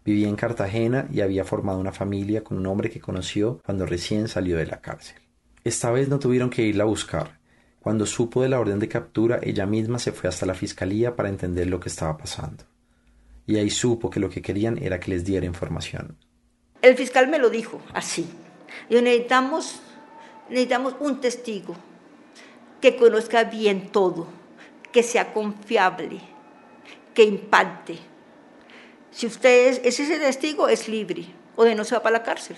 Vivía 0.04 0.28
en 0.28 0.36
Cartagena 0.36 1.06
y 1.12 1.20
había 1.20 1.44
formado 1.44 1.78
una 1.78 1.92
familia 1.92 2.42
con 2.42 2.58
un 2.58 2.66
hombre 2.66 2.90
que 2.90 3.00
conoció 3.00 3.60
cuando 3.64 3.86
recién 3.86 4.26
salió 4.26 4.56
de 4.56 4.66
la 4.66 4.80
cárcel. 4.80 5.16
Esta 5.62 5.92
vez 5.92 6.08
no 6.08 6.18
tuvieron 6.18 6.50
que 6.50 6.62
irla 6.62 6.82
a 6.82 6.88
buscar. 6.88 7.38
Cuando 7.78 8.04
supo 8.04 8.42
de 8.42 8.48
la 8.48 8.58
orden 8.58 8.80
de 8.80 8.88
captura, 8.88 9.38
ella 9.42 9.64
misma 9.64 10.00
se 10.00 10.10
fue 10.10 10.28
hasta 10.28 10.46
la 10.46 10.54
fiscalía 10.54 11.14
para 11.14 11.28
entender 11.28 11.68
lo 11.68 11.78
que 11.78 11.88
estaba 11.88 12.16
pasando. 12.16 12.64
Y 13.46 13.56
ahí 13.56 13.70
supo 13.70 14.10
que 14.10 14.20
lo 14.20 14.28
que 14.28 14.42
querían 14.42 14.78
era 14.78 14.98
que 14.98 15.10
les 15.10 15.24
diera 15.24 15.46
información. 15.46 16.16
El 16.80 16.96
fiscal 16.96 17.28
me 17.28 17.38
lo 17.38 17.48
dijo 17.48 17.80
así. 17.92 18.28
Y 18.88 18.94
necesitamos, 18.96 19.80
necesitamos 20.48 20.96
un 20.98 21.20
testigo 21.20 21.76
que 22.80 22.96
conozca 22.96 23.44
bien 23.44 23.90
todo, 23.92 24.26
que 24.90 25.04
sea 25.04 25.32
confiable, 25.32 26.20
que 27.14 27.22
impacte 27.24 28.11
si 29.12 29.26
usted 29.26 29.68
es, 29.84 30.00
ese 30.00 30.18
testigo, 30.18 30.68
es 30.68 30.88
libre 30.88 31.26
o 31.54 31.64
de 31.64 31.74
no 31.74 31.84
se 31.84 31.94
va 31.94 32.02
para 32.02 32.18
la 32.18 32.22
cárcel. 32.24 32.56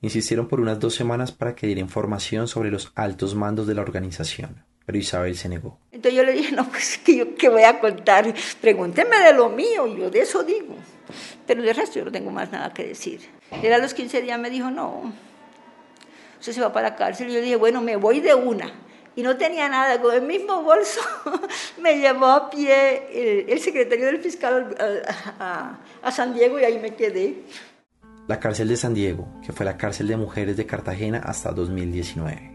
Insistieron 0.00 0.48
por 0.48 0.60
unas 0.60 0.80
dos 0.80 0.94
semanas 0.94 1.32
para 1.32 1.54
que 1.54 1.66
diera 1.66 1.80
información 1.80 2.48
sobre 2.48 2.70
los 2.70 2.92
altos 2.94 3.34
mandos 3.34 3.66
de 3.66 3.74
la 3.74 3.82
organización, 3.82 4.64
pero 4.86 4.98
Isabel 4.98 5.36
se 5.36 5.48
negó. 5.48 5.78
Entonces 5.90 6.14
yo 6.14 6.24
le 6.24 6.32
dije, 6.32 6.54
no, 6.54 6.68
pues 6.68 6.98
que 6.98 7.16
yo 7.16 7.34
qué 7.34 7.48
voy 7.48 7.64
a 7.64 7.80
contar, 7.80 8.32
pregúnteme 8.60 9.18
de 9.18 9.32
lo 9.32 9.48
mío, 9.48 9.86
yo 9.86 10.10
de 10.10 10.20
eso 10.20 10.42
digo. 10.42 10.76
Pero 11.46 11.62
de 11.62 11.72
resto 11.72 11.98
yo 11.98 12.04
no 12.04 12.12
tengo 12.12 12.30
más 12.30 12.50
nada 12.50 12.72
que 12.72 12.86
decir. 12.86 13.20
Él 13.62 13.72
a 13.72 13.78
los 13.78 13.92
15 13.92 14.22
días 14.22 14.38
me 14.38 14.50
dijo, 14.50 14.70
no, 14.70 15.12
usted 16.38 16.52
se 16.52 16.60
va 16.60 16.72
para 16.72 16.90
la 16.90 16.96
cárcel. 16.96 17.28
Y 17.28 17.34
yo 17.34 17.40
dije, 17.40 17.56
bueno, 17.56 17.82
me 17.82 17.96
voy 17.96 18.20
de 18.20 18.34
una 18.34 18.72
y 19.14 19.22
no 19.22 19.36
tenía 19.36 19.68
nada, 19.68 20.00
con 20.00 20.14
el 20.14 20.22
mismo 20.22 20.62
bolso 20.62 21.00
me 21.80 21.98
llevó 21.98 22.26
a 22.26 22.50
pie 22.50 23.46
el, 23.50 23.58
secretario 23.60 24.06
del 24.06 24.18
fiscal 24.18 24.74
a, 25.38 26.10
San 26.10 26.34
Diego 26.34 26.58
y 26.58 26.64
ahí 26.64 26.78
me 26.78 26.94
quedé. 26.94 27.42
La 28.28 28.40
cárcel 28.40 28.68
de 28.68 28.76
San 28.76 28.94
Diego, 28.94 29.28
que 29.44 29.52
fue 29.52 29.66
la 29.66 29.76
cárcel 29.76 30.08
de 30.08 30.16
mujeres 30.16 30.56
de 30.56 30.66
Cartagena 30.66 31.18
hasta 31.18 31.50
2019. 31.52 32.52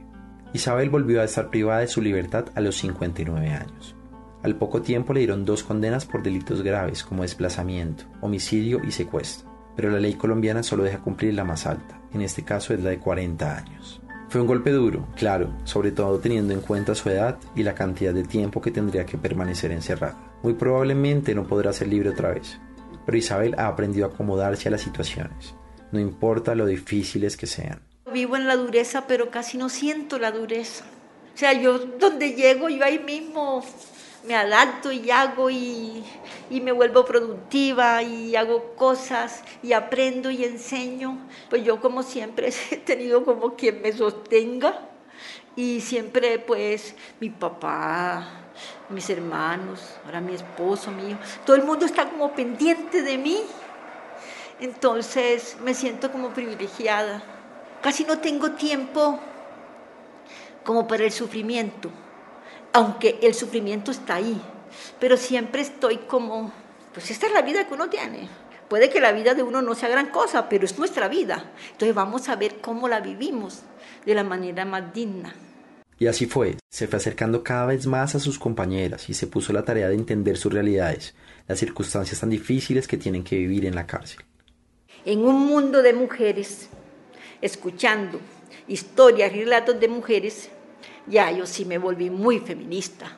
Isabel 0.53 0.89
volvió 0.89 1.21
a 1.21 1.25
estar 1.25 1.49
privada 1.49 1.81
de 1.81 1.87
su 1.87 2.01
libertad 2.01 2.45
a 2.55 2.61
los 2.61 2.77
59 2.77 3.49
años. 3.49 3.95
Al 4.43 4.55
poco 4.55 4.81
tiempo 4.81 5.13
le 5.13 5.19
dieron 5.19 5.45
dos 5.45 5.63
condenas 5.63 6.05
por 6.05 6.23
delitos 6.23 6.61
graves 6.61 7.03
como 7.03 7.23
desplazamiento, 7.23 8.05
homicidio 8.21 8.79
y 8.83 8.91
secuestro, 8.91 9.49
pero 9.75 9.89
la 9.89 9.99
ley 9.99 10.13
colombiana 10.13 10.63
solo 10.63 10.83
deja 10.83 10.99
cumplir 10.99 11.33
la 11.33 11.43
más 11.43 11.65
alta, 11.65 11.99
en 12.13 12.21
este 12.21 12.43
caso 12.43 12.73
es 12.73 12.81
la 12.81 12.91
de 12.91 12.99
40 12.99 13.57
años. 13.57 14.01
Fue 14.29 14.41
un 14.41 14.47
golpe 14.47 14.71
duro, 14.71 15.07
claro, 15.15 15.53
sobre 15.63 15.91
todo 15.91 16.19
teniendo 16.19 16.53
en 16.53 16.59
cuenta 16.59 16.95
su 16.95 17.09
edad 17.09 17.37
y 17.55 17.63
la 17.63 17.73
cantidad 17.73 18.13
de 18.13 18.23
tiempo 18.23 18.61
que 18.61 18.71
tendría 18.71 19.05
que 19.05 19.17
permanecer 19.17 19.71
encerrada. 19.71 20.17
Muy 20.43 20.53
probablemente 20.53 21.33
no 21.33 21.47
podrá 21.47 21.71
ser 21.71 21.87
libre 21.87 22.09
otra 22.09 22.33
vez, 22.33 22.59
pero 23.05 23.17
Isabel 23.17 23.55
ha 23.57 23.67
aprendido 23.67 24.05
a 24.05 24.09
acomodarse 24.09 24.67
a 24.67 24.71
las 24.71 24.81
situaciones, 24.81 25.55
no 25.93 25.99
importa 25.99 26.55
lo 26.55 26.65
difíciles 26.65 27.37
que 27.37 27.47
sean. 27.47 27.79
Vivo 28.11 28.35
en 28.35 28.47
la 28.47 28.57
dureza, 28.57 29.05
pero 29.07 29.31
casi 29.31 29.57
no 29.57 29.69
siento 29.69 30.19
la 30.19 30.31
dureza. 30.31 30.83
O 31.33 31.37
sea, 31.37 31.53
yo 31.53 31.79
donde 31.79 32.33
llego, 32.33 32.67
yo 32.67 32.83
ahí 32.83 32.99
mismo 32.99 33.63
me 34.27 34.35
adapto 34.35 34.91
y 34.91 35.09
hago 35.09 35.49
y, 35.49 36.03
y, 36.49 36.59
me 36.61 36.73
vuelvo 36.73 37.05
productiva 37.05 38.03
y 38.03 38.35
hago 38.35 38.75
cosas 38.75 39.43
y 39.63 39.71
aprendo 39.71 40.29
y 40.29 40.43
enseño. 40.43 41.17
Pues 41.49 41.63
yo 41.63 41.79
como 41.79 42.03
siempre 42.03 42.51
he 42.71 42.77
tenido 42.77 43.23
como 43.23 43.55
quien 43.55 43.81
me 43.81 43.93
sostenga 43.93 44.81
y 45.55 45.79
siempre 45.79 46.39
pues 46.39 46.95
mi 47.21 47.29
papá, 47.29 48.27
mis 48.89 49.09
hermanos, 49.09 49.95
ahora 50.05 50.19
mi 50.19 50.35
esposo, 50.35 50.91
mío, 50.91 51.17
todo 51.45 51.55
el 51.55 51.63
mundo 51.63 51.85
está 51.85 52.09
como 52.09 52.33
pendiente 52.33 53.01
de 53.01 53.17
mí. 53.17 53.39
Entonces 54.59 55.57
me 55.63 55.73
siento 55.73 56.11
como 56.11 56.29
privilegiada. 56.29 57.23
Casi 57.81 58.03
no 58.03 58.19
tengo 58.19 58.51
tiempo 58.51 59.19
como 60.63 60.85
para 60.85 61.05
el 61.05 61.11
sufrimiento 61.11 61.89
aunque 62.77 63.17
el 63.23 63.33
sufrimiento 63.33 63.89
está 63.89 64.15
ahí, 64.15 64.39
pero 64.99 65.17
siempre 65.17 65.63
estoy 65.63 65.97
como, 65.97 66.53
pues 66.93 67.09
esta 67.09 67.25
es 67.25 67.33
la 67.33 67.41
vida 67.41 67.67
que 67.67 67.73
uno 67.73 67.89
tiene. 67.89 68.29
Puede 68.69 68.91
que 68.91 69.01
la 69.01 69.11
vida 69.13 69.33
de 69.33 69.41
uno 69.41 69.63
no 69.63 69.73
sea 69.73 69.89
gran 69.89 70.11
cosa, 70.11 70.47
pero 70.47 70.63
es 70.63 70.77
nuestra 70.77 71.07
vida. 71.07 71.53
Entonces 71.71 71.95
vamos 71.95 72.29
a 72.29 72.35
ver 72.35 72.57
cómo 72.61 72.87
la 72.87 72.99
vivimos 72.99 73.63
de 74.05 74.13
la 74.13 74.23
manera 74.23 74.63
más 74.63 74.93
digna. 74.93 75.33
Y 75.97 76.05
así 76.05 76.27
fue, 76.27 76.57
se 76.69 76.85
fue 76.85 76.97
acercando 76.97 77.43
cada 77.43 77.65
vez 77.65 77.87
más 77.87 78.13
a 78.13 78.19
sus 78.19 78.37
compañeras 78.37 79.09
y 79.09 79.15
se 79.15 79.25
puso 79.25 79.53
la 79.53 79.65
tarea 79.65 79.89
de 79.89 79.95
entender 79.95 80.37
sus 80.37 80.53
realidades, 80.53 81.15
las 81.47 81.57
circunstancias 81.57 82.19
tan 82.19 82.29
difíciles 82.29 82.87
que 82.87 82.97
tienen 82.97 83.23
que 83.23 83.37
vivir 83.37 83.65
en 83.65 83.73
la 83.73 83.87
cárcel. 83.87 84.19
En 85.03 85.25
un 85.25 85.47
mundo 85.47 85.81
de 85.81 85.93
mujeres, 85.93 86.69
escuchando 87.41 88.19
historias 88.67 89.33
y 89.33 89.45
relatos 89.45 89.79
de 89.79 89.87
mujeres, 89.87 90.51
ya 91.07 91.31
yo 91.31 91.45
sí 91.45 91.65
me 91.65 91.77
volví 91.77 92.09
muy 92.09 92.39
feminista. 92.39 93.17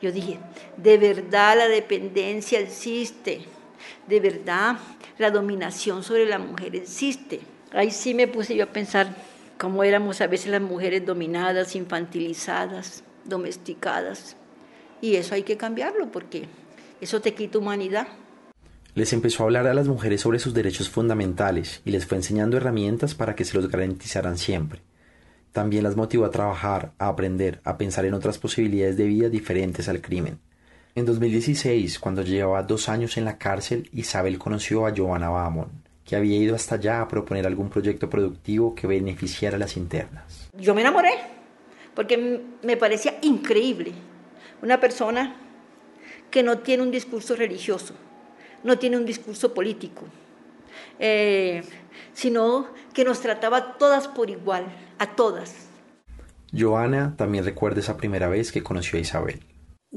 Yo 0.00 0.12
dije, 0.12 0.38
de 0.76 0.98
verdad 0.98 1.56
la 1.56 1.68
dependencia 1.68 2.60
existe, 2.60 3.42
de 4.06 4.20
verdad 4.20 4.78
la 5.18 5.30
dominación 5.30 6.02
sobre 6.02 6.26
la 6.26 6.38
mujer 6.38 6.76
existe. 6.76 7.40
Ahí 7.72 7.90
sí 7.90 8.14
me 8.14 8.28
puse 8.28 8.56
yo 8.56 8.64
a 8.64 8.72
pensar 8.72 9.14
cómo 9.58 9.84
éramos 9.84 10.20
a 10.20 10.26
veces 10.26 10.50
las 10.50 10.62
mujeres 10.62 11.04
dominadas, 11.04 11.76
infantilizadas, 11.76 13.04
domesticadas. 13.24 14.36
Y 15.00 15.16
eso 15.16 15.34
hay 15.34 15.42
que 15.42 15.56
cambiarlo 15.56 16.10
porque 16.10 16.46
eso 17.00 17.20
te 17.20 17.34
quita 17.34 17.58
humanidad. 17.58 18.08
Les 18.94 19.12
empezó 19.12 19.42
a 19.42 19.46
hablar 19.46 19.66
a 19.66 19.74
las 19.74 19.88
mujeres 19.88 20.22
sobre 20.22 20.38
sus 20.38 20.54
derechos 20.54 20.88
fundamentales 20.88 21.82
y 21.84 21.90
les 21.90 22.06
fue 22.06 22.16
enseñando 22.16 22.56
herramientas 22.56 23.14
para 23.14 23.34
que 23.34 23.44
se 23.44 23.56
los 23.56 23.68
garantizaran 23.68 24.38
siempre. 24.38 24.80
También 25.56 25.84
las 25.84 25.96
motivó 25.96 26.26
a 26.26 26.30
trabajar, 26.30 26.92
a 26.98 27.08
aprender, 27.08 27.62
a 27.64 27.78
pensar 27.78 28.04
en 28.04 28.12
otras 28.12 28.36
posibilidades 28.36 28.98
de 28.98 29.06
vida 29.06 29.30
diferentes 29.30 29.88
al 29.88 30.02
crimen. 30.02 30.38
En 30.94 31.06
2016, 31.06 31.98
cuando 31.98 32.20
llevaba 32.20 32.62
dos 32.62 32.90
años 32.90 33.16
en 33.16 33.24
la 33.24 33.38
cárcel, 33.38 33.88
Isabel 33.94 34.38
conoció 34.38 34.84
a 34.84 34.92
Giovanna 34.92 35.30
Bahamón, 35.30 35.70
que 36.04 36.14
había 36.14 36.36
ido 36.36 36.54
hasta 36.54 36.74
allá 36.74 37.00
a 37.00 37.08
proponer 37.08 37.46
algún 37.46 37.70
proyecto 37.70 38.10
productivo 38.10 38.74
que 38.74 38.86
beneficiara 38.86 39.56
a 39.56 39.58
las 39.58 39.78
internas. 39.78 40.50
Yo 40.52 40.74
me 40.74 40.82
enamoré, 40.82 41.14
porque 41.94 42.42
me 42.62 42.76
parecía 42.76 43.14
increíble 43.22 43.92
una 44.60 44.78
persona 44.78 45.36
que 46.30 46.42
no 46.42 46.58
tiene 46.58 46.82
un 46.82 46.90
discurso 46.90 47.34
religioso, 47.34 47.94
no 48.62 48.78
tiene 48.78 48.98
un 48.98 49.06
discurso 49.06 49.54
político, 49.54 50.02
eh, 50.98 51.62
sino 52.12 52.68
que 52.92 53.04
nos 53.04 53.22
trataba 53.22 53.78
todas 53.78 54.06
por 54.06 54.28
igual, 54.28 54.66
a 54.98 55.14
todas. 55.14 55.54
Joana 56.52 57.14
también 57.16 57.44
recuerda 57.44 57.80
esa 57.80 57.96
primera 57.96 58.28
vez 58.28 58.52
que 58.52 58.62
conoció 58.62 58.98
a 58.98 59.02
Isabel 59.02 59.40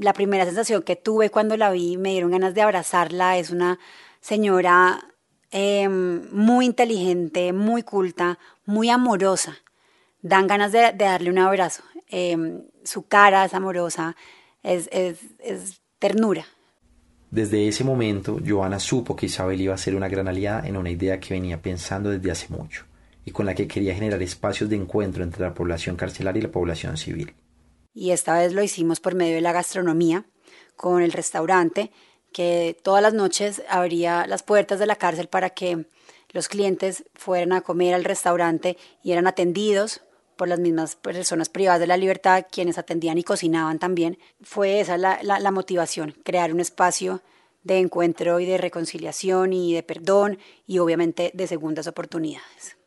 la 0.00 0.12
primera 0.12 0.44
sensación 0.44 0.82
que 0.82 0.96
tuve 0.96 1.30
cuando 1.30 1.56
la 1.56 1.70
vi, 1.70 1.96
me 1.96 2.10
dieron 2.10 2.30
ganas 2.30 2.54
de 2.54 2.62
abrazarla. 2.62 3.38
Es 3.38 3.50
una 3.50 3.78
señora 4.20 5.00
em, 5.50 6.22
muy 6.32 6.66
inteligente, 6.66 7.52
muy 7.52 7.82
culta, 7.82 8.38
muy 8.64 8.88
amorosa. 8.88 9.56
Dan 10.22 10.46
ganas 10.46 10.72
de, 10.72 10.92
darle 10.96 11.30
un 11.30 11.38
abrazo. 11.38 11.82
Em, 12.08 12.62
su 12.82 13.06
cara 13.06 13.44
es 13.44 13.54
amorosa, 13.54 14.16
es, 14.62 14.88
es 14.92 15.80
ternura. 15.98 16.46
Desde 17.30 17.68
ese 17.68 17.84
momento, 17.84 18.38
Joana 18.44 18.80
supo 18.80 19.14
que 19.14 19.26
Isabel 19.26 19.60
iba 19.60 19.74
a 19.74 19.78
ser 19.78 19.94
una 19.94 20.08
gran 20.08 20.26
aliada 20.26 20.66
en 20.66 20.76
una 20.76 20.90
idea 20.90 21.20
que 21.20 21.34
venía 21.34 21.62
pensando 21.62 22.10
desde 22.10 22.30
hace 22.30 22.48
mucho 22.48 22.89
y 23.24 23.30
con 23.32 23.46
la 23.46 23.54
que 23.54 23.68
quería 23.68 23.94
generar 23.94 24.22
espacios 24.22 24.70
de 24.70 24.76
encuentro 24.76 25.22
entre 25.22 25.42
la 25.42 25.54
población 25.54 25.96
carcelaria 25.96 26.40
y 26.40 26.42
la 26.42 26.52
población 26.52 26.96
civil 26.96 27.34
y 27.94 28.12
esta 28.12 28.38
vez 28.38 28.52
lo 28.52 28.62
hicimos 28.62 29.00
por 29.00 29.14
medio 29.14 29.34
de 29.34 29.40
la 29.40 29.52
gastronomía 29.52 30.24
con 30.76 31.02
el 31.02 31.12
restaurante 31.12 31.90
que 32.32 32.78
todas 32.82 33.02
las 33.02 33.14
noches 33.14 33.62
abría 33.68 34.26
las 34.26 34.42
puertas 34.42 34.78
de 34.78 34.86
la 34.86 34.96
cárcel 34.96 35.28
para 35.28 35.50
que 35.50 35.86
los 36.30 36.48
clientes 36.48 37.04
fueran 37.14 37.52
a 37.52 37.60
comer 37.60 37.94
al 37.94 38.04
restaurante 38.04 38.76
y 39.02 39.12
eran 39.12 39.26
atendidos 39.26 40.02
por 40.36 40.48
las 40.48 40.60
mismas 40.60 40.96
personas 40.96 41.50
privadas 41.50 41.80
de 41.80 41.86
la 41.86 41.98
libertad, 41.98 42.46
quienes 42.50 42.78
atendían 42.78 43.18
y 43.18 43.24
cocinaban 43.24 43.78
también. 43.78 44.16
Fue 44.40 44.80
esa 44.80 44.96
la, 44.96 45.20
la 45.22 45.50
motivación, 45.50 46.14
crear 46.24 46.54
un 46.54 46.60
espacio 46.60 47.20
de 47.62 47.78
encuentro 47.78 48.40
y 48.40 48.46
de 48.46 48.56
reconciliación 48.56 49.52
y 49.52 49.74
de 49.74 49.82
perdón 49.82 50.38
y 50.66 50.78
obviamente 50.78 51.30
de 51.34 51.46
segundas 51.46 51.88
oportunidades. 51.88 52.79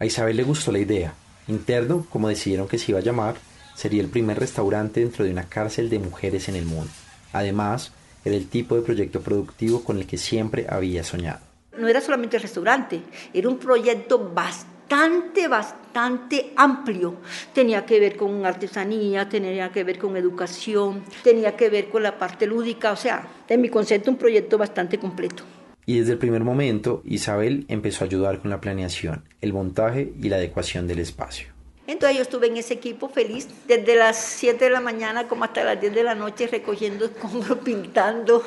A 0.00 0.06
Isabel 0.06 0.36
le 0.36 0.44
gustó 0.44 0.70
la 0.70 0.78
idea. 0.78 1.12
Interno, 1.48 2.06
como 2.08 2.28
decidieron 2.28 2.68
que 2.68 2.78
se 2.78 2.92
iba 2.92 3.00
a 3.00 3.02
llamar, 3.02 3.34
sería 3.74 4.00
el 4.00 4.08
primer 4.08 4.38
restaurante 4.38 5.00
dentro 5.00 5.24
de 5.24 5.32
una 5.32 5.48
cárcel 5.48 5.90
de 5.90 5.98
mujeres 5.98 6.48
en 6.48 6.54
el 6.54 6.66
mundo. 6.66 6.90
Además, 7.32 7.92
era 8.24 8.36
el 8.36 8.48
tipo 8.48 8.76
de 8.76 8.82
proyecto 8.82 9.20
productivo 9.20 9.82
con 9.82 9.98
el 9.98 10.06
que 10.06 10.16
siempre 10.16 10.66
había 10.68 11.02
soñado. 11.02 11.40
No 11.76 11.88
era 11.88 12.00
solamente 12.00 12.36
el 12.36 12.42
restaurante, 12.42 13.02
era 13.32 13.48
un 13.48 13.58
proyecto 13.58 14.18
bastante, 14.32 15.48
bastante 15.48 16.52
amplio. 16.56 17.16
Tenía 17.52 17.84
que 17.84 17.98
ver 17.98 18.16
con 18.16 18.46
artesanía, 18.46 19.28
tenía 19.28 19.72
que 19.72 19.82
ver 19.82 19.98
con 19.98 20.16
educación, 20.16 21.02
tenía 21.24 21.56
que 21.56 21.70
ver 21.70 21.88
con 21.88 22.04
la 22.04 22.16
parte 22.18 22.46
lúdica, 22.46 22.92
o 22.92 22.96
sea, 22.96 23.26
en 23.48 23.60
mi 23.60 23.68
concepto 23.68 24.10
un 24.10 24.16
proyecto 24.16 24.58
bastante 24.58 24.98
completo. 24.98 25.42
Y 25.88 26.00
desde 26.00 26.12
el 26.12 26.18
primer 26.18 26.44
momento, 26.44 27.00
Isabel 27.06 27.64
empezó 27.68 28.04
a 28.04 28.08
ayudar 28.08 28.40
con 28.40 28.50
la 28.50 28.60
planeación, 28.60 29.24
el 29.40 29.54
montaje 29.54 30.12
y 30.20 30.28
la 30.28 30.36
adecuación 30.36 30.86
del 30.86 30.98
espacio. 30.98 31.48
Entonces 31.86 32.18
yo 32.18 32.22
estuve 32.24 32.48
en 32.48 32.58
ese 32.58 32.74
equipo 32.74 33.08
feliz, 33.08 33.48
desde 33.66 33.96
las 33.96 34.18
7 34.18 34.66
de 34.66 34.70
la 34.70 34.82
mañana 34.82 35.26
como 35.28 35.44
hasta 35.44 35.64
las 35.64 35.80
10 35.80 35.94
de 35.94 36.02
la 36.02 36.14
noche 36.14 36.46
recogiendo 36.46 37.06
escombros, 37.06 37.56
pintando, 37.64 38.44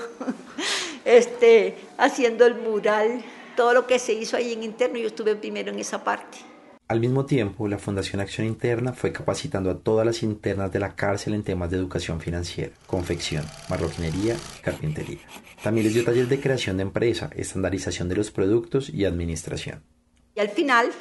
este, 1.03 1.77
haciendo 1.97 2.45
el 2.45 2.53
mural, 2.53 3.23
todo 3.55 3.73
lo 3.73 3.87
que 3.87 3.97
se 3.97 4.13
hizo 4.13 4.37
ahí 4.37 4.53
en 4.53 4.61
interno, 4.61 4.99
yo 4.99 5.07
estuve 5.07 5.35
primero 5.35 5.71
en 5.71 5.79
esa 5.79 6.03
parte. 6.03 6.50
Al 6.91 6.99
mismo 6.99 7.25
tiempo, 7.25 7.69
la 7.69 7.77
Fundación 7.77 8.19
Acción 8.19 8.45
Interna 8.45 8.91
fue 8.91 9.13
capacitando 9.13 9.71
a 9.71 9.77
todas 9.77 10.05
las 10.05 10.23
internas 10.23 10.73
de 10.73 10.79
la 10.79 10.93
cárcel 10.93 11.33
en 11.33 11.41
temas 11.41 11.71
de 11.71 11.77
educación 11.77 12.19
financiera, 12.19 12.73
confección, 12.85 13.45
marroquinería 13.69 14.35
y 14.59 14.61
carpintería. 14.61 15.19
También 15.63 15.85
les 15.85 15.93
dio 15.93 16.03
talleres 16.03 16.27
de 16.27 16.41
creación 16.41 16.75
de 16.75 16.83
empresa, 16.83 17.29
estandarización 17.33 18.09
de 18.09 18.17
los 18.17 18.29
productos 18.29 18.89
y 18.89 19.05
administración. 19.05 19.81
Y 20.35 20.41
al 20.41 20.49
final 20.49 20.91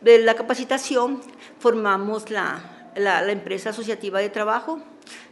de 0.00 0.20
la 0.20 0.36
capacitación 0.36 1.20
formamos 1.58 2.30
la, 2.30 2.90
la, 2.96 3.30
empresa 3.30 3.70
asociativa 3.70 4.20
de 4.20 4.30
trabajo, 4.30 4.80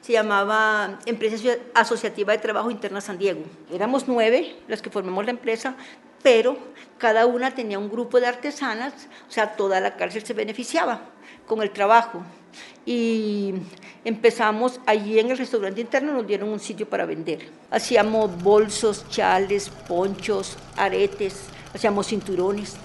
se 0.03 0.13
llamaba 0.13 0.99
Empresa 1.07 1.57
Asociativa 1.73 2.35
de 2.35 2.41
Trabajo 2.41 2.71
Interna 2.71 3.01
San 3.01 3.17
Diego. 3.17 3.41
Éramos 3.73 4.07
nueve 4.07 4.55
las 4.69 4.83
que 4.83 4.91
formamos 4.91 5.25
la 5.25 5.31
empresa, 5.31 5.77
pero 6.23 6.59
cada 6.99 7.27
una 7.27 7.55
tenía 7.55 7.79
un 7.79 7.89
grupo 7.89 8.21
de 8.21 8.27
artesanas, 8.27 8.93
o 9.29 9.33
sea, 9.33 9.57
toda 9.57 9.81
la 9.81 9.97
cárcel 9.97 10.25
se 10.25 10.35
beneficiaba 10.35 11.01
con 11.47 11.63
el 11.63 11.71
trabajo. 11.71 12.23
Y 12.85 13.55
empezamos 14.05 14.81
allí 14.87 15.19
en 15.19 15.31
el 15.31 15.39
restaurante 15.39 15.81
interno, 15.81 16.13
nos 16.13 16.27
dieron 16.27 16.49
un 16.49 16.61
sitio 16.61 16.89
para 16.89 17.05
vender. 17.05 17.49
Hacíamos 17.71 18.43
bolsos, 18.43 19.09
chales, 19.09 19.71
ponchos, 19.87 20.57
aretes, 20.77 21.45
hacíamos 21.75 22.09
cinturones, 22.09 22.77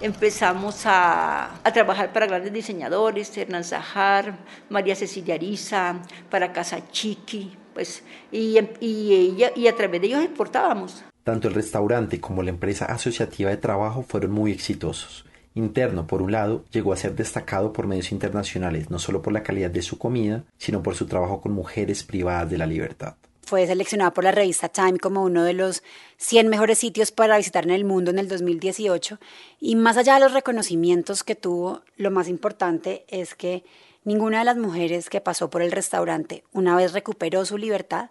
empezamos 0.00 0.82
a, 0.84 1.60
trabajar 1.72 2.12
para 2.12 2.26
grandes 2.26 2.52
diseñadores, 2.52 3.36
Hernán 3.36 3.64
Zahar, 3.64 4.36
María 4.68 4.94
Cecilia 4.94 5.34
Ariza, 5.34 5.96
para 6.30 6.52
Casa 6.52 6.88
Chiqui, 6.90 7.56
pues, 7.74 8.02
y, 8.30 8.58
y, 8.80 9.44
y 9.54 9.68
a 9.68 9.76
través 9.76 10.00
de 10.00 10.06
ellos 10.08 10.22
exportábamos. 10.22 11.02
Tanto 11.26 11.48
el 11.48 11.54
restaurante 11.54 12.20
como 12.20 12.44
la 12.44 12.50
empresa 12.50 12.84
asociativa 12.84 13.50
de 13.50 13.56
trabajo 13.56 14.04
fueron 14.06 14.30
muy 14.30 14.52
exitosos. 14.52 15.24
Interno, 15.56 16.06
por 16.06 16.22
un 16.22 16.30
lado, 16.30 16.64
llegó 16.70 16.92
a 16.92 16.96
ser 16.96 17.16
destacado 17.16 17.72
por 17.72 17.88
medios 17.88 18.12
internacionales, 18.12 18.90
no 18.90 19.00
solo 19.00 19.22
por 19.22 19.32
la 19.32 19.42
calidad 19.42 19.72
de 19.72 19.82
su 19.82 19.98
comida, 19.98 20.44
sino 20.56 20.84
por 20.84 20.94
su 20.94 21.06
trabajo 21.06 21.40
con 21.40 21.50
mujeres 21.50 22.04
privadas 22.04 22.48
de 22.48 22.58
la 22.58 22.66
libertad 22.66 23.16
fue 23.42 23.64
seleccionado 23.64 24.12
por 24.12 24.24
la 24.24 24.32
revista 24.32 24.68
Time 24.68 24.98
como 24.98 25.22
uno 25.22 25.44
de 25.44 25.52
los 25.52 25.84
100 26.16 26.48
mejores 26.48 26.78
sitios 26.78 27.12
para 27.12 27.36
visitar 27.36 27.62
en 27.62 27.70
el 27.70 27.84
mundo 27.84 28.10
en 28.10 28.18
el 28.18 28.26
2018. 28.26 29.20
Y 29.60 29.76
más 29.76 29.96
allá 29.96 30.14
de 30.14 30.20
los 30.20 30.32
reconocimientos 30.32 31.22
que 31.22 31.36
tuvo, 31.36 31.82
lo 31.96 32.10
más 32.10 32.26
importante 32.26 33.04
es 33.06 33.36
que 33.36 33.62
ninguna 34.02 34.40
de 34.40 34.46
las 34.46 34.56
mujeres 34.56 35.08
que 35.08 35.20
pasó 35.20 35.48
por 35.48 35.62
el 35.62 35.70
restaurante, 35.70 36.42
una 36.52 36.74
vez 36.74 36.92
recuperó 36.92 37.44
su 37.44 37.56
libertad, 37.56 38.10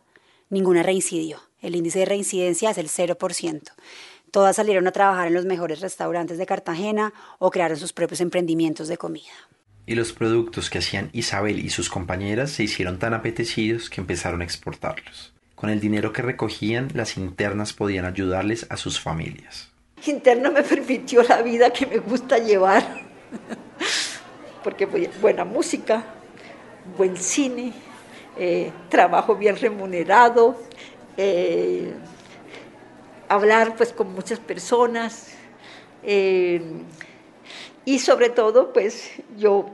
ninguna 0.50 0.84
reincidió. 0.84 1.40
El 1.66 1.76
índice 1.76 2.00
de 2.00 2.06
reincidencia 2.06 2.70
es 2.70 2.78
el 2.78 2.90
0%. 2.90 3.62
Todas 4.32 4.56
salieron 4.56 4.88
a 4.88 4.92
trabajar 4.92 5.28
en 5.28 5.34
los 5.34 5.46
mejores 5.46 5.82
restaurantes 5.82 6.38
de 6.38 6.46
Cartagena 6.46 7.14
o 7.40 7.52
crearon 7.52 7.78
sus 7.78 7.94
propios 7.94 8.22
emprendimientos 8.22 8.88
de 8.88 8.98
comida 8.98 9.32
y 9.86 9.96
los 9.96 10.14
productos 10.14 10.70
que 10.70 10.80
hacían 10.80 11.10
Isabel 11.14 11.60
y 11.60 11.70
sus 11.70 11.90
compañeras 11.90 12.52
se 12.52 12.64
hicieron 12.64 12.98
tan 13.00 13.14
apetecidos 13.14 13.90
que 13.90 14.02
empezaron 14.02 14.42
a 14.42 14.44
exportarlos. 14.44 15.34
Con 15.56 15.70
el 15.70 15.80
dinero 15.80 16.12
que 16.12 16.22
recogían, 16.22 16.90
las 16.94 17.18
internas 17.18 17.74
podían 17.74 18.06
ayudarles 18.06 18.66
a 18.70 18.78
sus 18.78 19.00
familias. 19.00 19.72
Interna 20.06 20.52
me 20.52 20.64
permitió 20.64 21.24
la 21.24 21.42
vida 21.42 21.72
que 21.72 21.86
me 21.86 21.98
gusta 22.00 22.38
llevar, 22.38 22.84
porque 24.64 24.86
buena 25.22 25.46
música, 25.46 26.04
buen 26.98 27.16
cine, 27.16 27.72
eh, 28.38 28.72
trabajo 28.90 29.36
bien 29.36 29.56
remunerado, 29.56 30.60
eh, 31.18 31.94
hablar 33.28 33.76
pues 33.76 33.94
con 33.94 34.14
muchas 34.14 34.40
personas. 34.40 35.30
Eh, 36.04 36.62
y 37.86 38.00
sobre 38.00 38.30
todo, 38.30 38.74
pues 38.74 39.12
yo 39.38 39.70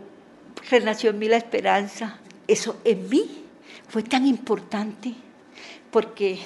renació 0.69 1.11
en 1.11 1.19
mí 1.19 1.27
la 1.27 1.37
esperanza. 1.37 2.19
Eso 2.47 2.77
en 2.83 3.09
mí 3.09 3.45
fue 3.87 4.03
tan 4.03 4.25
importante 4.25 5.13
porque 5.91 6.39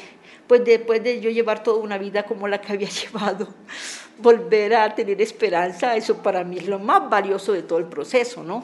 pues 0.47 0.63
después 0.63 1.03
de 1.03 1.21
yo 1.21 1.29
llevar 1.29 1.63
toda 1.63 1.79
una 1.79 1.97
vida 1.97 2.23
como 2.23 2.47
la 2.47 2.61
que 2.61 2.73
había 2.73 2.89
llevado, 3.03 3.47
volver 4.17 4.75
a 4.75 4.93
tener 4.93 5.21
esperanza, 5.21 5.95
eso 5.95 6.17
para 6.21 6.43
mí 6.43 6.57
es 6.57 6.67
lo 6.67 6.79
más 6.79 7.09
valioso 7.09 7.53
de 7.53 7.63
todo 7.63 7.79
el 7.79 7.85
proceso, 7.85 8.43
¿no? 8.43 8.63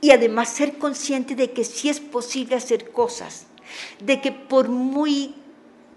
Y 0.00 0.10
además 0.10 0.48
ser 0.48 0.78
consciente 0.78 1.34
de 1.34 1.52
que 1.52 1.64
sí 1.64 1.88
es 1.88 2.00
posible 2.00 2.56
hacer 2.56 2.90
cosas, 2.90 3.46
de 4.00 4.20
que 4.20 4.32
por 4.32 4.68
muy 4.68 5.34